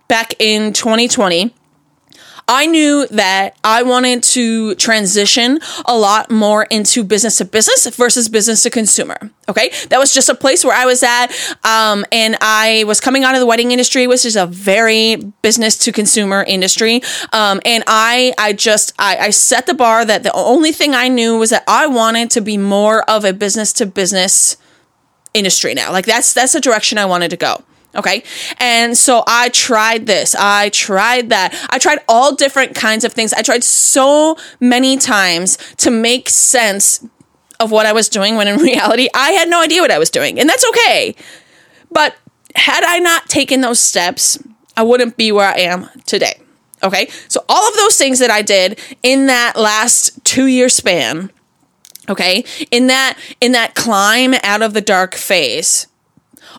back 0.07 0.33
in 0.39 0.73
2020, 0.73 1.53
I 2.51 2.65
knew 2.65 3.08
that 3.12 3.55
I 3.63 3.84
wanted 3.84 4.24
to 4.24 4.75
transition 4.75 5.60
a 5.86 5.98
lot 5.98 6.29
more 6.29 6.63
into 6.63 7.01
business 7.01 7.38
to 7.38 7.46
business 7.46 7.88
versus 7.96 8.27
business 8.27 8.62
to 8.63 8.70
consumer. 8.70 9.31
Okay. 9.48 9.72
That 9.88 10.00
was 10.00 10.13
just 10.13 10.27
a 10.27 10.36
place 10.36 10.65
where 10.65 10.75
I 10.75 10.86
was 10.86 11.01
at. 11.01 11.27
Um, 11.63 12.05
and 12.12 12.36
I 12.41 12.84
was 12.88 13.00
coming 13.00 13.24
out 13.24 13.36
of 13.36 13.39
the 13.39 13.46
wedding 13.46 13.72
industry, 13.72 14.05
which 14.05 14.25
is 14.25 14.36
a 14.36 14.46
very 14.46 15.15
business 15.41 15.77
to 15.77 15.93
consumer 15.93 16.43
industry. 16.43 17.01
Um, 17.31 17.62
and 17.63 17.86
I, 17.88 18.34
I 18.38 18.51
just, 18.51 18.91
I, 19.00 19.17
I 19.17 19.29
set 19.29 19.65
the 19.65 19.74
bar 19.74 20.03
that 20.03 20.24
the 20.24 20.34
only 20.34 20.74
thing 20.74 20.93
I 20.93 21.08
knew 21.08 21.38
was 21.38 21.51
that 21.51 21.63
I 21.70 21.88
wanted 21.88 22.31
to 22.31 22.41
be 22.41 22.58
more 22.58 23.10
of 23.10 23.24
a 23.24 23.31
business 23.31 23.72
to 23.74 23.86
business 23.86 24.58
industry 25.34 25.74
now. 25.74 25.93
Like 25.93 26.05
that's, 26.05 26.34
that's 26.34 26.51
the 26.51 26.60
direction 26.60 26.98
I 26.98 27.05
wanted 27.05 27.29
to 27.29 27.38
go. 27.38 27.63
Okay. 27.95 28.24
And 28.57 28.98
so 28.98 29.24
I 29.27 29.50
tried 29.50 30.05
this. 30.05 30.33
I 30.36 30.69
tried 30.69 31.29
that. 31.29 31.53
I 31.69 31.77
tried 31.77 32.00
all 32.07 32.36
different 32.36 32.74
kinds 32.75 33.03
of 33.03 33.12
things. 33.13 33.33
I 33.33 33.41
tried 33.41 33.63
so 33.63 34.38
many 34.60 34.98
times 34.98 35.57
to 35.77 35.91
make 35.91 36.29
sense 36.29 37.05
of 37.60 37.69
what 37.69 37.86
I 37.86 37.93
was 37.93 38.07
doing 38.10 38.36
when 38.36 38.48
in 38.48 38.57
reality 38.62 39.07
I 39.13 39.31
had 39.31 39.50
no 39.50 39.62
idea 39.62 39.81
what 39.81 39.91
I 39.91 40.00
was 40.00 40.10
doing. 40.10 40.39
And 40.39 40.48
that's 40.48 40.65
okay. 40.69 41.15
But 41.91 42.15
had 42.55 42.83
I 42.83 43.00
not 43.00 43.27
taken 43.27 43.62
those 43.62 43.79
steps, 43.79 44.38
I 44.77 44.83
wouldn't 44.83 45.17
be 45.17 45.31
where 45.31 45.48
I 45.48 45.60
am 45.60 45.89
today. 46.05 46.41
Okay. 46.83 47.10
So 47.27 47.43
all 47.50 47.67
of 47.67 47.75
those 47.75 47.98
things 47.98 48.19
that 48.19 48.31
I 48.31 48.41
did 48.41 48.79
in 49.03 49.27
that 49.27 49.57
last 49.57 50.24
two 50.24 50.48
year 50.48 50.69
span, 50.69 51.31
okay, 52.10 52.43
in 52.71 52.88
that, 52.88 53.17
in 53.39 53.51
that 53.51 53.75
climb 53.75 54.33
out 54.43 54.62
of 54.62 54.74
the 54.74 54.81
dark 54.81 55.13
phase, 55.13 55.88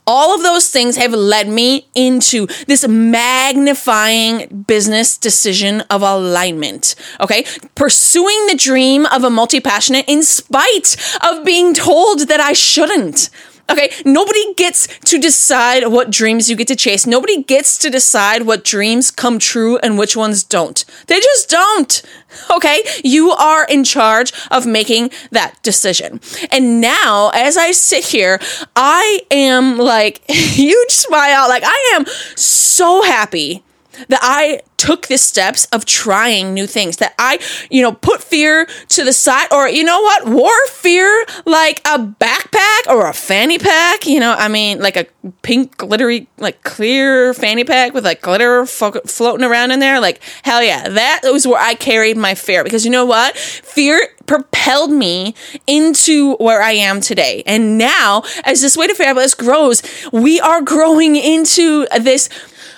all 0.07 0.35
of 0.35 0.43
those 0.43 0.69
things 0.71 0.97
have 0.97 1.13
led 1.13 1.49
me 1.49 1.87
into 1.95 2.47
this 2.67 2.87
magnifying 2.87 4.65
business 4.67 5.17
decision 5.17 5.83
of 5.83 6.03
alignment. 6.03 6.95
Okay. 7.21 7.45
Pursuing 7.75 8.47
the 8.47 8.57
dream 8.57 9.07
of 9.07 9.25
a 9.25 9.31
multi 9.31 9.61
passionate 9.61 10.05
in 10.09 10.23
spite 10.23 10.97
of 11.23 11.45
being 11.45 11.75
told 11.75 12.29
that 12.29 12.41
I 12.41 12.53
shouldn't. 12.53 13.31
Okay, 13.71 13.90
nobody 14.04 14.54
gets 14.54 14.87
to 15.00 15.19
decide 15.19 15.88
what 15.88 16.11
dreams 16.11 16.50
you 16.50 16.57
get 16.57 16.69
to 16.69 16.76
chase. 16.76 17.07
Nobody 17.07 17.42
gets 17.42 17.78
to 17.78 17.90
decide 17.90 18.42
what 18.42 18.64
dreams 18.64 19.11
come 19.11 19.38
true 19.38 19.78
and 19.78 19.97
which 19.97 20.16
ones 20.16 20.45
don't. 20.45 20.85
They 21.07 21.21
just 21.21 21.49
don't. 21.49 22.02
Okay, 22.50 22.81
you 23.04 23.31
are 23.31 23.64
in 23.64 23.85
charge 23.85 24.33
of 24.50 24.66
making 24.66 25.11
that 25.31 25.62
decision. 25.62 26.21
And 26.50 26.81
now, 26.81 27.31
as 27.35 27.57
I 27.57 27.73
sit 27.73 28.04
here, 28.04 28.40
I 28.75 29.21
am 29.31 29.78
like 29.78 30.23
huge 30.28 30.90
smile. 30.90 31.49
Like, 31.49 31.62
I 31.64 31.92
am 31.95 32.04
so 32.37 33.02
happy 33.02 33.64
that 34.09 34.21
I 34.23 34.62
took 34.82 35.06
the 35.06 35.16
steps 35.16 35.66
of 35.66 35.85
trying 35.85 36.52
new 36.52 36.66
things, 36.66 36.97
that 36.97 37.14
I, 37.16 37.38
you 37.71 37.82
know, 37.82 37.92
put 37.92 38.21
fear 38.21 38.66
to 38.88 39.04
the 39.04 39.12
side, 39.12 39.47
or 39.52 39.68
you 39.68 39.85
know 39.85 40.00
what, 40.00 40.26
wore 40.26 40.66
fear 40.66 41.25
like 41.47 41.80
a 41.87 41.99
backpack 41.99 42.88
or 42.88 43.06
a 43.06 43.12
fanny 43.12 43.59
pack, 43.59 44.06
you 44.06 44.18
know, 44.18 44.35
I 44.37 44.49
mean, 44.49 44.80
like 44.80 44.97
a 44.97 45.06
pink, 45.42 45.76
glittery, 45.76 46.26
like 46.38 46.64
clear 46.64 47.32
fanny 47.32 47.62
pack 47.62 47.94
with 47.94 48.04
like 48.04 48.23
glitter 48.23 48.66
fo- 48.66 49.00
floating 49.06 49.47
around 49.47 49.71
in 49.71 49.78
there. 49.78 50.00
Like, 50.00 50.21
hell 50.42 50.62
yeah, 50.62 50.88
that 50.88 51.21
was 51.25 51.47
where 51.47 51.61
I 51.61 51.75
carried 51.75 52.16
my 52.16 52.35
fear 52.35 52.64
because 52.64 52.85
you 52.85 52.90
know 52.90 53.06
what? 53.06 53.37
Fear 53.37 54.09
propelled 54.26 54.90
me 54.90 55.35
into 55.66 56.35
where 56.37 56.62
I 56.62 56.73
am 56.73 57.00
today. 57.00 57.42
And 57.47 57.78
now, 57.78 58.23
as 58.44 58.62
this 58.62 58.76
way 58.76 58.88
to 58.88 58.94
fabulous 58.94 59.35
grows, 59.35 59.82
we 60.12 60.40
are 60.40 60.61
growing 60.61 61.16
into 61.16 61.87
this 62.00 62.28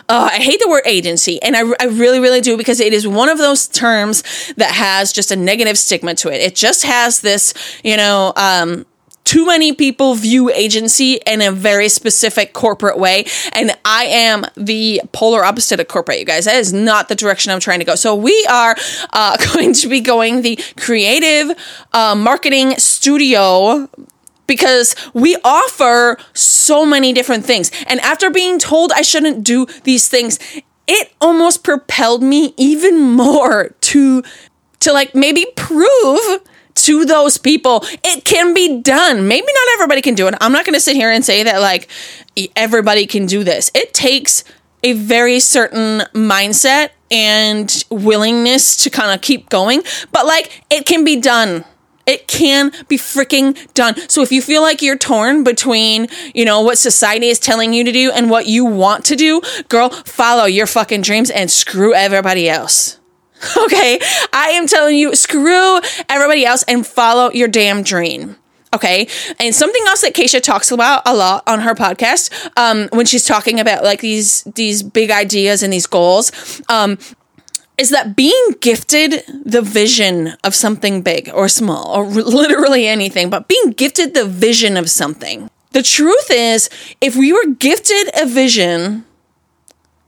uh, 0.08 0.30
I 0.32 0.36
hate 0.36 0.60
the 0.60 0.68
word 0.68 0.82
agency, 0.86 1.42
and 1.42 1.56
I, 1.56 1.60
I 1.80 1.84
really, 1.86 2.20
really 2.20 2.40
do 2.40 2.56
because 2.56 2.80
it 2.80 2.92
is 2.92 3.06
one 3.06 3.28
of 3.28 3.38
those 3.38 3.66
terms 3.66 4.22
that 4.56 4.72
has 4.72 5.12
just 5.12 5.30
a 5.30 5.36
negative 5.36 5.78
stigma 5.78 6.14
to 6.16 6.28
it. 6.28 6.40
It 6.40 6.54
just 6.54 6.84
has 6.84 7.20
this, 7.20 7.54
you 7.82 7.96
know, 7.96 8.32
um, 8.36 8.86
too 9.24 9.46
many 9.46 9.72
people 9.72 10.14
view 10.14 10.50
agency 10.50 11.14
in 11.26 11.40
a 11.40 11.50
very 11.50 11.88
specific 11.88 12.52
corporate 12.52 12.98
way. 12.98 13.24
And 13.52 13.76
I 13.84 14.04
am 14.04 14.44
the 14.54 15.00
polar 15.12 15.44
opposite 15.44 15.80
of 15.80 15.88
corporate, 15.88 16.18
you 16.18 16.26
guys. 16.26 16.44
That 16.44 16.56
is 16.56 16.72
not 16.72 17.08
the 17.08 17.14
direction 17.14 17.50
I'm 17.50 17.60
trying 17.60 17.78
to 17.78 17.84
go. 17.84 17.94
So 17.94 18.14
we 18.14 18.46
are 18.50 18.76
uh, 19.12 19.36
going 19.54 19.72
to 19.72 19.88
be 19.88 20.00
going 20.00 20.42
the 20.42 20.58
creative 20.76 21.56
uh, 21.92 22.14
marketing 22.14 22.78
studio 22.78 23.88
because 24.46 24.94
we 25.12 25.36
offer 25.44 26.16
so 26.32 26.84
many 26.84 27.12
different 27.12 27.44
things. 27.44 27.70
And 27.86 28.00
after 28.00 28.30
being 28.30 28.58
told 28.58 28.92
I 28.92 29.02
shouldn't 29.02 29.44
do 29.44 29.66
these 29.84 30.08
things, 30.08 30.38
it 30.86 31.12
almost 31.20 31.64
propelled 31.64 32.22
me 32.22 32.54
even 32.56 33.00
more 33.00 33.74
to 33.80 34.22
to 34.80 34.92
like 34.92 35.14
maybe 35.14 35.46
prove 35.56 36.40
to 36.74 37.04
those 37.04 37.38
people 37.38 37.84
it 38.02 38.24
can 38.24 38.52
be 38.52 38.80
done. 38.80 39.28
Maybe 39.28 39.46
not 39.46 39.74
everybody 39.74 40.02
can 40.02 40.14
do 40.14 40.26
it. 40.28 40.34
I'm 40.40 40.52
not 40.52 40.64
going 40.64 40.74
to 40.74 40.80
sit 40.80 40.96
here 40.96 41.10
and 41.10 41.24
say 41.24 41.42
that 41.44 41.60
like 41.60 41.88
everybody 42.56 43.06
can 43.06 43.26
do 43.26 43.44
this. 43.44 43.70
It 43.74 43.94
takes 43.94 44.44
a 44.82 44.92
very 44.92 45.40
certain 45.40 46.00
mindset 46.12 46.90
and 47.10 47.84
willingness 47.90 48.76
to 48.84 48.90
kind 48.90 49.14
of 49.14 49.22
keep 49.22 49.48
going, 49.48 49.82
but 50.12 50.26
like 50.26 50.62
it 50.68 50.84
can 50.84 51.04
be 51.04 51.20
done 51.20 51.64
it 52.06 52.28
can 52.28 52.72
be 52.88 52.96
freaking 52.96 53.72
done. 53.74 53.96
So 54.08 54.22
if 54.22 54.30
you 54.32 54.42
feel 54.42 54.62
like 54.62 54.82
you're 54.82 54.98
torn 54.98 55.44
between, 55.44 56.08
you 56.34 56.44
know, 56.44 56.60
what 56.60 56.78
society 56.78 57.28
is 57.28 57.38
telling 57.38 57.72
you 57.72 57.84
to 57.84 57.92
do 57.92 58.10
and 58.10 58.30
what 58.30 58.46
you 58.46 58.64
want 58.64 59.04
to 59.06 59.16
do, 59.16 59.40
girl, 59.68 59.90
follow 59.90 60.44
your 60.44 60.66
fucking 60.66 61.02
dreams 61.02 61.30
and 61.30 61.50
screw 61.50 61.94
everybody 61.94 62.48
else. 62.48 62.98
Okay? 63.56 63.98
I 64.32 64.50
am 64.50 64.66
telling 64.66 64.96
you, 64.96 65.14
screw 65.14 65.80
everybody 66.08 66.46
else 66.46 66.62
and 66.66 66.86
follow 66.86 67.30
your 67.32 67.48
damn 67.48 67.82
dream. 67.82 68.36
Okay. 68.74 69.06
And 69.38 69.54
something 69.54 69.82
else 69.86 70.00
that 70.00 70.14
Kacia 70.14 70.42
talks 70.42 70.72
about 70.72 71.02
a 71.06 71.14
lot 71.14 71.44
on 71.46 71.60
her 71.60 71.74
podcast, 71.74 72.30
um, 72.56 72.88
when 72.92 73.06
she's 73.06 73.24
talking 73.24 73.60
about 73.60 73.84
like 73.84 74.00
these 74.00 74.42
these 74.44 74.82
big 74.82 75.10
ideas 75.10 75.62
and 75.62 75.72
these 75.72 75.86
goals, 75.86 76.32
um, 76.68 76.98
is 77.76 77.90
that 77.90 78.16
being 78.16 78.54
gifted 78.60 79.24
the 79.44 79.62
vision 79.62 80.34
of 80.44 80.54
something 80.54 81.02
big 81.02 81.30
or 81.34 81.48
small 81.48 81.94
or 81.96 82.06
literally 82.06 82.86
anything, 82.86 83.30
but 83.30 83.48
being 83.48 83.70
gifted 83.70 84.14
the 84.14 84.24
vision 84.24 84.76
of 84.76 84.90
something. 84.90 85.50
The 85.72 85.82
truth 85.82 86.30
is, 86.30 86.70
if 87.00 87.16
we 87.16 87.32
were 87.32 87.46
gifted 87.46 88.08
a 88.14 88.26
vision 88.26 89.04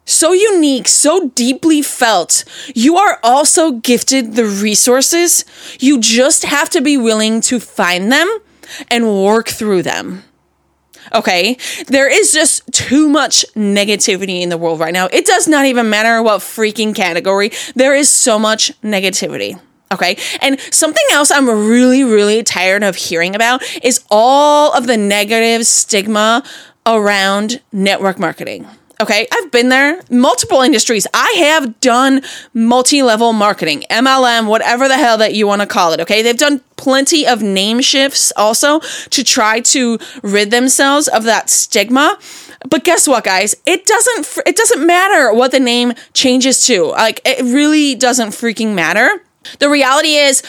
so 0.04 0.32
unique, 0.32 0.86
so 0.86 1.30
deeply 1.30 1.82
felt, 1.82 2.44
you 2.74 2.96
are 2.96 3.18
also 3.24 3.72
gifted 3.72 4.34
the 4.34 4.44
resources. 4.44 5.44
You 5.80 5.98
just 5.98 6.44
have 6.44 6.70
to 6.70 6.80
be 6.80 6.96
willing 6.96 7.40
to 7.42 7.58
find 7.58 8.12
them 8.12 8.38
and 8.88 9.12
work 9.24 9.48
through 9.48 9.82
them. 9.82 10.22
Okay. 11.12 11.56
There 11.86 12.08
is 12.08 12.32
just 12.32 12.62
too 12.72 13.08
much 13.08 13.44
negativity 13.54 14.40
in 14.40 14.48
the 14.48 14.58
world 14.58 14.80
right 14.80 14.92
now. 14.92 15.08
It 15.12 15.26
does 15.26 15.48
not 15.48 15.66
even 15.66 15.90
matter 15.90 16.22
what 16.22 16.40
freaking 16.40 16.94
category. 16.94 17.50
There 17.74 17.94
is 17.94 18.08
so 18.08 18.38
much 18.38 18.72
negativity. 18.82 19.60
Okay. 19.92 20.16
And 20.40 20.60
something 20.72 21.04
else 21.12 21.30
I'm 21.30 21.48
really, 21.48 22.02
really 22.02 22.42
tired 22.42 22.82
of 22.82 22.96
hearing 22.96 23.34
about 23.34 23.62
is 23.84 24.04
all 24.10 24.72
of 24.72 24.86
the 24.86 24.96
negative 24.96 25.66
stigma 25.66 26.42
around 26.86 27.60
network 27.72 28.18
marketing. 28.18 28.66
Okay, 28.98 29.28
I've 29.30 29.50
been 29.50 29.68
there, 29.68 30.00
multiple 30.08 30.62
industries. 30.62 31.06
I 31.12 31.34
have 31.38 31.80
done 31.80 32.22
multi 32.54 33.02
level 33.02 33.34
marketing, 33.34 33.84
MLM, 33.90 34.48
whatever 34.48 34.88
the 34.88 34.96
hell 34.96 35.18
that 35.18 35.34
you 35.34 35.46
want 35.46 35.60
to 35.60 35.66
call 35.66 35.92
it. 35.92 36.00
Okay, 36.00 36.22
they've 36.22 36.36
done 36.36 36.62
plenty 36.76 37.26
of 37.26 37.42
name 37.42 37.82
shifts 37.82 38.32
also 38.38 38.80
to 39.10 39.22
try 39.22 39.60
to 39.60 39.98
rid 40.22 40.50
themselves 40.50 41.08
of 41.08 41.24
that 41.24 41.50
stigma. 41.50 42.18
But 42.70 42.84
guess 42.84 43.06
what, 43.06 43.24
guys? 43.24 43.54
It 43.66 43.84
doesn't 43.84 44.38
it 44.46 44.56
doesn't 44.56 44.86
matter 44.86 45.30
what 45.32 45.50
the 45.50 45.60
name 45.60 45.92
changes 46.14 46.64
to. 46.66 46.84
Like 46.86 47.20
it 47.26 47.42
really 47.42 47.94
doesn't 47.94 48.30
freaking 48.30 48.74
matter. 48.74 49.22
The 49.58 49.68
reality 49.68 50.14
is 50.14 50.42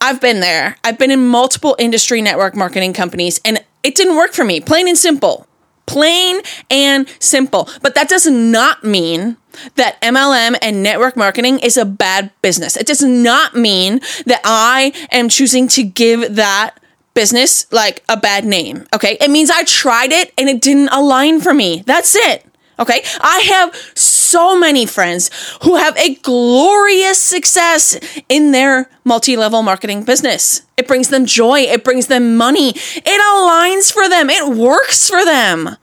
I've 0.00 0.22
been 0.22 0.40
there. 0.40 0.78
I've 0.84 0.98
been 0.98 1.10
in 1.10 1.26
multiple 1.28 1.76
industry 1.78 2.22
network 2.22 2.56
marketing 2.56 2.94
companies 2.94 3.40
and 3.44 3.62
it 3.82 3.94
didn't 3.94 4.16
work 4.16 4.32
for 4.32 4.44
me. 4.44 4.60
Plain 4.60 4.88
and 4.88 4.96
simple. 4.96 5.46
Plain 5.90 6.40
and 6.70 7.08
simple. 7.18 7.68
But 7.82 7.96
that 7.96 8.08
does 8.08 8.28
not 8.28 8.84
mean 8.84 9.36
that 9.74 10.00
MLM 10.02 10.56
and 10.62 10.84
network 10.84 11.16
marketing 11.16 11.58
is 11.58 11.76
a 11.76 11.84
bad 11.84 12.30
business. 12.42 12.76
It 12.76 12.86
does 12.86 13.02
not 13.02 13.56
mean 13.56 13.98
that 14.26 14.40
I 14.44 14.92
am 15.10 15.28
choosing 15.28 15.66
to 15.66 15.82
give 15.82 16.36
that 16.36 16.78
business 17.14 17.66
like 17.72 18.04
a 18.08 18.16
bad 18.16 18.44
name. 18.44 18.86
Okay. 18.94 19.16
It 19.20 19.32
means 19.32 19.50
I 19.50 19.64
tried 19.64 20.12
it 20.12 20.32
and 20.38 20.48
it 20.48 20.60
didn't 20.60 20.90
align 20.90 21.40
for 21.40 21.52
me. 21.52 21.82
That's 21.84 22.14
it. 22.14 22.46
Okay. 22.78 23.02
I 23.20 23.40
have 23.40 23.74
so 23.96 24.56
many 24.56 24.86
friends 24.86 25.28
who 25.62 25.74
have 25.74 25.96
a 25.96 26.14
glorious 26.14 27.18
success 27.18 27.98
in 28.28 28.52
their 28.52 28.88
multi 29.04 29.36
level 29.36 29.62
marketing 29.62 30.04
business. 30.04 30.62
It 30.76 30.86
brings 30.86 31.08
them 31.08 31.26
joy. 31.26 31.60
It 31.62 31.82
brings 31.82 32.06
them 32.06 32.36
money. 32.36 32.70
It 32.70 33.20
aligns 33.20 33.92
for 33.92 34.08
them. 34.08 34.30
It 34.30 34.56
works 34.56 35.10
for 35.10 35.24
them. 35.24 35.76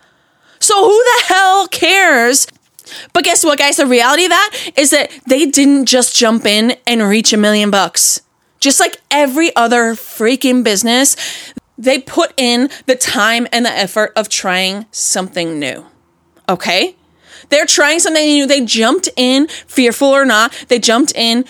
So 0.67 0.83
who 0.83 1.01
the 1.01 1.23
hell 1.27 1.67
cares? 1.69 2.45
But 3.13 3.23
guess 3.23 3.45
what, 3.45 3.57
guys? 3.57 3.77
The 3.77 3.85
reality 3.85 4.25
of 4.25 4.31
that 4.31 4.71
is 4.75 4.89
that 4.89 5.17
they 5.25 5.45
didn't 5.45 5.85
just 5.85 6.13
jump 6.13 6.45
in 6.45 6.75
and 6.85 7.01
reach 7.03 7.31
a 7.31 7.37
million 7.37 7.71
bucks. 7.71 8.19
Just 8.59 8.77
like 8.81 8.99
every 9.09 9.55
other 9.55 9.93
freaking 9.93 10.65
business, 10.65 11.15
they 11.77 12.01
put 12.01 12.33
in 12.35 12.69
the 12.85 12.97
time 12.97 13.47
and 13.53 13.65
the 13.65 13.71
effort 13.71 14.11
of 14.17 14.27
trying 14.27 14.85
something 14.91 15.57
new. 15.57 15.85
Okay? 16.49 16.97
They're 17.47 17.65
trying 17.65 17.99
something 17.99 18.25
new. 18.25 18.45
They 18.45 18.65
jumped 18.65 19.07
in, 19.15 19.47
fearful 19.47 20.09
or 20.09 20.25
not, 20.25 20.51
they 20.67 20.79
jumped 20.79 21.13
in 21.15 21.45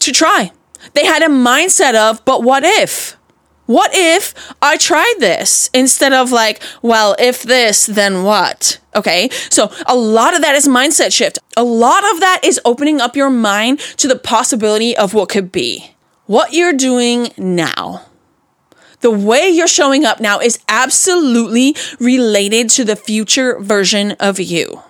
to 0.00 0.12
try. 0.12 0.52
They 0.92 1.06
had 1.06 1.22
a 1.22 1.28
mindset 1.28 1.94
of, 1.94 2.22
but 2.26 2.42
what 2.42 2.62
if? 2.62 3.16
What 3.66 3.92
if 3.94 4.34
I 4.60 4.76
tried 4.76 5.14
this 5.18 5.70
instead 5.72 6.12
of 6.12 6.30
like, 6.30 6.62
well, 6.82 7.16
if 7.18 7.42
this, 7.42 7.86
then 7.86 8.22
what? 8.22 8.78
Okay. 8.94 9.30
So 9.50 9.72
a 9.86 9.96
lot 9.96 10.34
of 10.34 10.42
that 10.42 10.54
is 10.54 10.68
mindset 10.68 11.12
shift. 11.12 11.38
A 11.56 11.64
lot 11.64 12.04
of 12.12 12.20
that 12.20 12.40
is 12.42 12.60
opening 12.64 13.00
up 13.00 13.16
your 13.16 13.30
mind 13.30 13.80
to 13.96 14.06
the 14.06 14.16
possibility 14.16 14.96
of 14.96 15.14
what 15.14 15.28
could 15.28 15.50
be 15.50 15.94
what 16.26 16.52
you're 16.52 16.72
doing 16.72 17.28
now, 17.36 18.06
the 19.00 19.10
way 19.10 19.48
you're 19.48 19.68
showing 19.68 20.04
up 20.04 20.20
now 20.20 20.38
is 20.40 20.58
absolutely 20.68 21.76
related 22.00 22.70
to 22.70 22.84
the 22.84 22.96
future 22.96 23.58
version 23.60 24.12
of 24.12 24.40
you. 24.40 24.82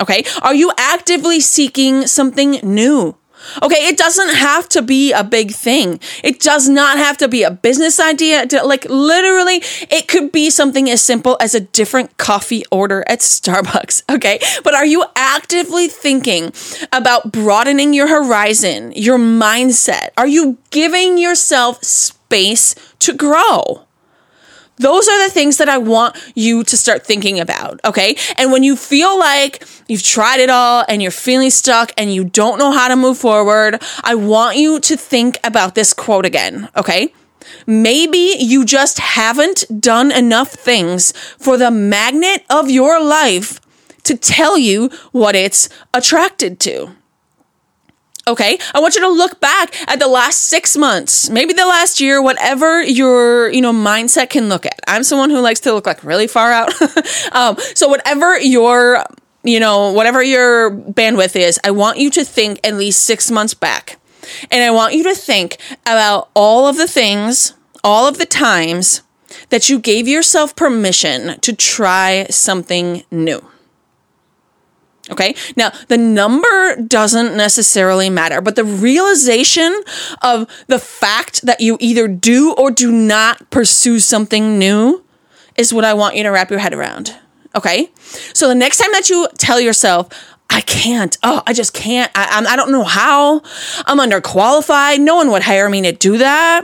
Okay. 0.00 0.24
Are 0.40 0.54
you 0.54 0.72
actively 0.76 1.38
seeking 1.38 2.06
something 2.08 2.58
new? 2.62 3.16
Okay, 3.62 3.86
it 3.88 3.96
doesn't 3.96 4.34
have 4.34 4.68
to 4.70 4.82
be 4.82 5.12
a 5.12 5.24
big 5.24 5.52
thing. 5.52 6.00
It 6.22 6.40
does 6.40 6.68
not 6.68 6.98
have 6.98 7.16
to 7.18 7.28
be 7.28 7.42
a 7.42 7.50
business 7.50 8.00
idea. 8.00 8.46
Like, 8.64 8.86
literally, 8.88 9.62
it 9.90 10.08
could 10.08 10.32
be 10.32 10.50
something 10.50 10.88
as 10.90 11.02
simple 11.02 11.36
as 11.40 11.54
a 11.54 11.60
different 11.60 12.16
coffee 12.18 12.64
order 12.70 13.04
at 13.08 13.20
Starbucks. 13.20 14.02
Okay, 14.12 14.40
but 14.62 14.74
are 14.74 14.84
you 14.84 15.04
actively 15.16 15.88
thinking 15.88 16.52
about 16.92 17.32
broadening 17.32 17.94
your 17.94 18.08
horizon, 18.08 18.92
your 18.94 19.18
mindset? 19.18 20.10
Are 20.18 20.26
you 20.26 20.58
giving 20.70 21.16
yourself 21.18 21.82
space 21.82 22.74
to 22.98 23.14
grow? 23.14 23.86
Those 24.82 25.08
are 25.08 25.28
the 25.28 25.32
things 25.32 25.58
that 25.58 25.68
I 25.68 25.78
want 25.78 26.16
you 26.34 26.64
to 26.64 26.76
start 26.76 27.06
thinking 27.06 27.38
about, 27.38 27.80
okay? 27.84 28.16
And 28.36 28.50
when 28.50 28.64
you 28.64 28.74
feel 28.74 29.16
like 29.16 29.64
you've 29.86 30.02
tried 30.02 30.40
it 30.40 30.50
all 30.50 30.84
and 30.88 31.00
you're 31.00 31.12
feeling 31.12 31.50
stuck 31.50 31.92
and 31.96 32.12
you 32.12 32.24
don't 32.24 32.58
know 32.58 32.72
how 32.72 32.88
to 32.88 32.96
move 32.96 33.16
forward, 33.16 33.80
I 34.02 34.16
want 34.16 34.56
you 34.56 34.80
to 34.80 34.96
think 34.96 35.38
about 35.44 35.76
this 35.76 35.94
quote 35.94 36.26
again, 36.26 36.68
okay? 36.76 37.14
Maybe 37.64 38.34
you 38.38 38.64
just 38.64 38.98
haven't 38.98 39.64
done 39.80 40.10
enough 40.10 40.50
things 40.50 41.12
for 41.38 41.56
the 41.56 41.70
magnet 41.70 42.44
of 42.50 42.68
your 42.68 43.00
life 43.02 43.60
to 44.02 44.16
tell 44.16 44.58
you 44.58 44.90
what 45.12 45.36
it's 45.36 45.68
attracted 45.94 46.58
to. 46.60 46.90
Okay. 48.26 48.58
I 48.72 48.80
want 48.80 48.94
you 48.94 49.00
to 49.00 49.08
look 49.08 49.40
back 49.40 49.74
at 49.88 49.98
the 49.98 50.06
last 50.06 50.44
six 50.44 50.76
months, 50.76 51.28
maybe 51.28 51.52
the 51.52 51.66
last 51.66 52.00
year, 52.00 52.22
whatever 52.22 52.80
your, 52.80 53.50
you 53.50 53.60
know, 53.60 53.72
mindset 53.72 54.30
can 54.30 54.48
look 54.48 54.64
at. 54.64 54.78
I'm 54.86 55.02
someone 55.02 55.30
who 55.30 55.40
likes 55.40 55.60
to 55.60 55.72
look 55.72 55.86
like 55.86 56.04
really 56.04 56.28
far 56.28 56.52
out. 56.52 56.70
um, 57.32 57.56
so 57.74 57.88
whatever 57.88 58.38
your, 58.38 59.04
you 59.42 59.58
know, 59.58 59.92
whatever 59.92 60.22
your 60.22 60.70
bandwidth 60.70 61.34
is, 61.34 61.58
I 61.64 61.72
want 61.72 61.98
you 61.98 62.10
to 62.10 62.24
think 62.24 62.60
at 62.64 62.74
least 62.74 63.02
six 63.02 63.30
months 63.30 63.54
back. 63.54 63.98
And 64.52 64.62
I 64.62 64.70
want 64.70 64.94
you 64.94 65.02
to 65.04 65.14
think 65.14 65.56
about 65.84 66.30
all 66.34 66.68
of 66.68 66.76
the 66.76 66.86
things, 66.86 67.54
all 67.82 68.06
of 68.06 68.18
the 68.18 68.26
times 68.26 69.02
that 69.48 69.68
you 69.68 69.80
gave 69.80 70.06
yourself 70.06 70.54
permission 70.54 71.40
to 71.40 71.52
try 71.54 72.26
something 72.30 73.02
new. 73.10 73.44
Okay. 75.10 75.34
Now, 75.56 75.72
the 75.88 75.98
number 75.98 76.76
doesn't 76.76 77.36
necessarily 77.36 78.08
matter, 78.08 78.40
but 78.40 78.54
the 78.54 78.64
realization 78.64 79.82
of 80.22 80.48
the 80.68 80.78
fact 80.78 81.42
that 81.42 81.60
you 81.60 81.76
either 81.80 82.06
do 82.06 82.54
or 82.54 82.70
do 82.70 82.92
not 82.92 83.50
pursue 83.50 83.98
something 83.98 84.58
new 84.58 85.04
is 85.56 85.74
what 85.74 85.84
I 85.84 85.94
want 85.94 86.14
you 86.14 86.22
to 86.22 86.30
wrap 86.30 86.50
your 86.50 86.60
head 86.60 86.72
around. 86.72 87.16
Okay. 87.54 87.90
So 88.32 88.46
the 88.48 88.54
next 88.54 88.78
time 88.78 88.92
that 88.92 89.10
you 89.10 89.28
tell 89.38 89.60
yourself, 89.60 90.08
I 90.48 90.60
can't. 90.60 91.18
Oh, 91.22 91.42
I 91.46 91.52
just 91.52 91.74
can't. 91.74 92.10
I, 92.14 92.44
I 92.48 92.56
don't 92.56 92.70
know 92.70 92.84
how. 92.84 93.42
I'm 93.86 93.98
underqualified. 93.98 95.00
No 95.00 95.16
one 95.16 95.30
would 95.32 95.42
hire 95.42 95.68
me 95.68 95.82
to 95.82 95.92
do 95.92 96.18
that. 96.18 96.62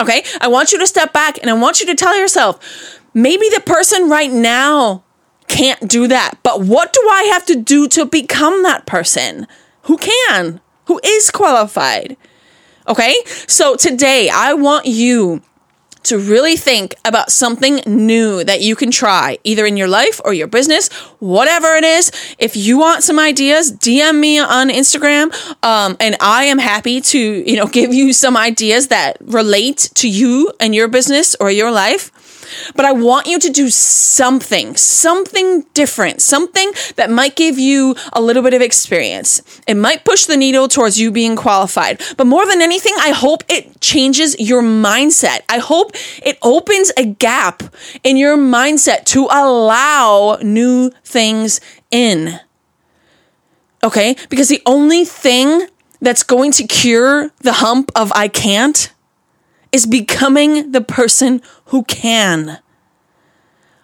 Okay. 0.00 0.22
I 0.40 0.48
want 0.48 0.70
you 0.70 0.78
to 0.78 0.86
step 0.86 1.12
back 1.12 1.38
and 1.40 1.50
I 1.50 1.54
want 1.54 1.80
you 1.80 1.86
to 1.86 1.94
tell 1.94 2.16
yourself, 2.16 3.00
maybe 3.12 3.48
the 3.48 3.60
person 3.60 4.08
right 4.08 4.30
now 4.30 5.02
can't 5.48 5.88
do 5.88 6.06
that. 6.08 6.38
But 6.42 6.62
what 6.62 6.92
do 6.92 7.00
I 7.10 7.24
have 7.32 7.46
to 7.46 7.56
do 7.56 7.88
to 7.88 8.04
become 8.04 8.62
that 8.62 8.86
person 8.86 9.46
who 9.82 9.96
can, 9.96 10.60
who 10.86 11.00
is 11.04 11.30
qualified? 11.30 12.16
Okay. 12.88 13.14
So 13.46 13.76
today 13.76 14.30
I 14.30 14.54
want 14.54 14.86
you 14.86 15.42
to 16.06 16.18
really 16.18 16.56
think 16.56 16.94
about 17.04 17.32
something 17.32 17.80
new 17.84 18.44
that 18.44 18.60
you 18.60 18.76
can 18.76 18.92
try 18.92 19.38
either 19.42 19.66
in 19.66 19.76
your 19.76 19.88
life 19.88 20.20
or 20.24 20.32
your 20.32 20.46
business, 20.46 20.88
whatever 21.18 21.74
it 21.74 21.82
is. 21.82 22.12
If 22.38 22.56
you 22.56 22.78
want 22.78 23.02
some 23.02 23.18
ideas, 23.18 23.72
DM 23.72 24.20
me 24.20 24.38
on 24.38 24.68
Instagram. 24.68 25.34
Um, 25.64 25.96
and 25.98 26.16
I 26.20 26.44
am 26.44 26.58
happy 26.58 27.00
to, 27.00 27.18
you 27.18 27.56
know, 27.56 27.66
give 27.78 27.92
you 27.92 28.12
some 28.12 28.36
ideas 28.36 28.88
that 28.88 29.16
relate 29.20 29.90
to 29.94 30.08
you 30.08 30.52
and 30.60 30.74
your 30.76 30.86
business 30.86 31.34
or 31.40 31.50
your 31.50 31.72
life. 31.72 32.12
But 32.74 32.84
I 32.84 32.92
want 32.92 33.26
you 33.26 33.38
to 33.38 33.50
do 33.50 33.70
something, 33.70 34.76
something 34.76 35.62
different, 35.74 36.22
something 36.22 36.72
that 36.96 37.10
might 37.10 37.36
give 37.36 37.58
you 37.58 37.96
a 38.12 38.20
little 38.20 38.42
bit 38.42 38.54
of 38.54 38.62
experience. 38.62 39.42
It 39.66 39.74
might 39.74 40.04
push 40.04 40.26
the 40.26 40.36
needle 40.36 40.68
towards 40.68 40.98
you 40.98 41.10
being 41.10 41.36
qualified. 41.36 42.02
But 42.16 42.26
more 42.26 42.46
than 42.46 42.62
anything, 42.62 42.94
I 42.98 43.10
hope 43.10 43.44
it 43.48 43.80
changes 43.80 44.38
your 44.38 44.62
mindset. 44.62 45.40
I 45.48 45.58
hope 45.58 45.92
it 46.22 46.38
opens 46.42 46.92
a 46.96 47.04
gap 47.04 47.62
in 48.02 48.16
your 48.16 48.36
mindset 48.36 49.04
to 49.06 49.28
allow 49.30 50.38
new 50.42 50.90
things 51.04 51.60
in. 51.90 52.40
Okay? 53.82 54.16
Because 54.28 54.48
the 54.48 54.62
only 54.66 55.04
thing 55.04 55.68
that's 56.00 56.22
going 56.22 56.52
to 56.52 56.66
cure 56.66 57.30
the 57.40 57.54
hump 57.54 57.90
of 57.94 58.12
I 58.14 58.28
can't 58.28 58.92
is 59.72 59.86
becoming 59.86 60.72
the 60.72 60.80
person 60.80 61.42
who 61.66 61.84
can. 61.84 62.58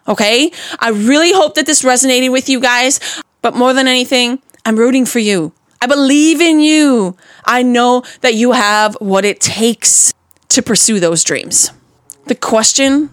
Okay? 0.08 0.50
I 0.78 0.90
really 0.90 1.32
hope 1.32 1.54
that 1.54 1.66
this 1.66 1.82
resonated 1.82 2.32
with 2.32 2.48
you 2.48 2.60
guys, 2.60 3.22
but 3.40 3.54
more 3.54 3.72
than 3.72 3.86
anything, 3.86 4.40
I'm 4.64 4.76
rooting 4.76 5.06
for 5.06 5.18
you. 5.18 5.52
I 5.80 5.86
believe 5.86 6.40
in 6.40 6.60
you. 6.60 7.16
I 7.44 7.62
know 7.62 8.04
that 8.20 8.34
you 8.34 8.52
have 8.52 8.96
what 9.00 9.24
it 9.24 9.40
takes 9.40 10.12
to 10.48 10.62
pursue 10.62 11.00
those 11.00 11.24
dreams. 11.24 11.72
The 12.26 12.36
question 12.36 13.10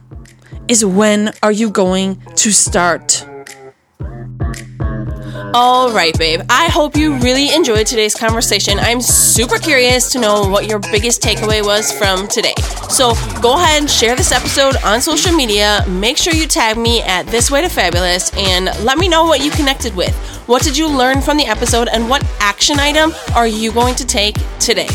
is 0.68 0.86
when 0.86 1.34
are 1.42 1.52
you 1.52 1.72
going 1.72 2.22
to 2.36 2.52
start? 2.52 3.26
All 5.54 5.92
right, 5.92 6.16
babe. 6.18 6.42
I 6.48 6.68
hope 6.68 6.96
you 6.96 7.16
really 7.18 7.54
enjoyed 7.54 7.88
today's 7.88 8.14
conversation. 8.14 8.78
I'm 8.78 9.02
super 9.02 9.58
curious 9.58 10.12
to 10.12 10.20
know 10.20 10.48
what 10.48 10.68
your 10.68 10.78
biggest 10.78 11.24
takeaway 11.24 11.66
was 11.66 11.92
from 11.92 12.28
today. 12.28 12.54
So 12.90 13.14
go 13.42 13.56
ahead 13.56 13.82
and 13.82 13.90
share 13.90 14.16
this 14.16 14.32
episode 14.32 14.76
on 14.84 15.02
social 15.02 15.34
media. 15.34 15.84
Make 15.88 16.18
sure 16.18 16.34
you 16.34 16.46
tag 16.46 16.78
me 16.78 17.02
at 17.02 17.26
This 17.28 17.50
Way 17.50 17.62
to 17.62 17.70
Fabulous 17.70 18.32
and 18.38 18.66
let 18.84 19.00
me 19.00 19.08
know 19.08 19.24
what 19.24 19.44
you 19.44 19.50
connected 19.50 19.96
with. 19.96 20.16
What 20.48 20.62
did 20.62 20.78
you 20.78 20.88
learn 20.88 21.20
from 21.20 21.38
the 21.38 21.46
episode 21.46 21.88
and 21.92 22.08
what 22.08 22.24
action 22.40 22.80
item 22.80 23.12
are 23.34 23.48
you 23.48 23.72
going 23.72 23.96
to 23.96 24.06
take 24.06 24.36
today? 24.60 24.90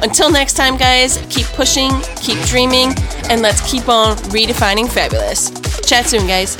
Until 0.00 0.30
next 0.30 0.54
time, 0.54 0.76
guys, 0.76 1.24
keep 1.28 1.46
pushing, 1.46 1.90
keep 2.16 2.38
dreaming, 2.46 2.92
and 3.30 3.42
let's 3.42 3.68
keep 3.68 3.88
on 3.88 4.16
redefining 4.30 4.88
fabulous. 4.88 5.50
Chat 5.80 6.06
soon, 6.06 6.26
guys. 6.26 6.56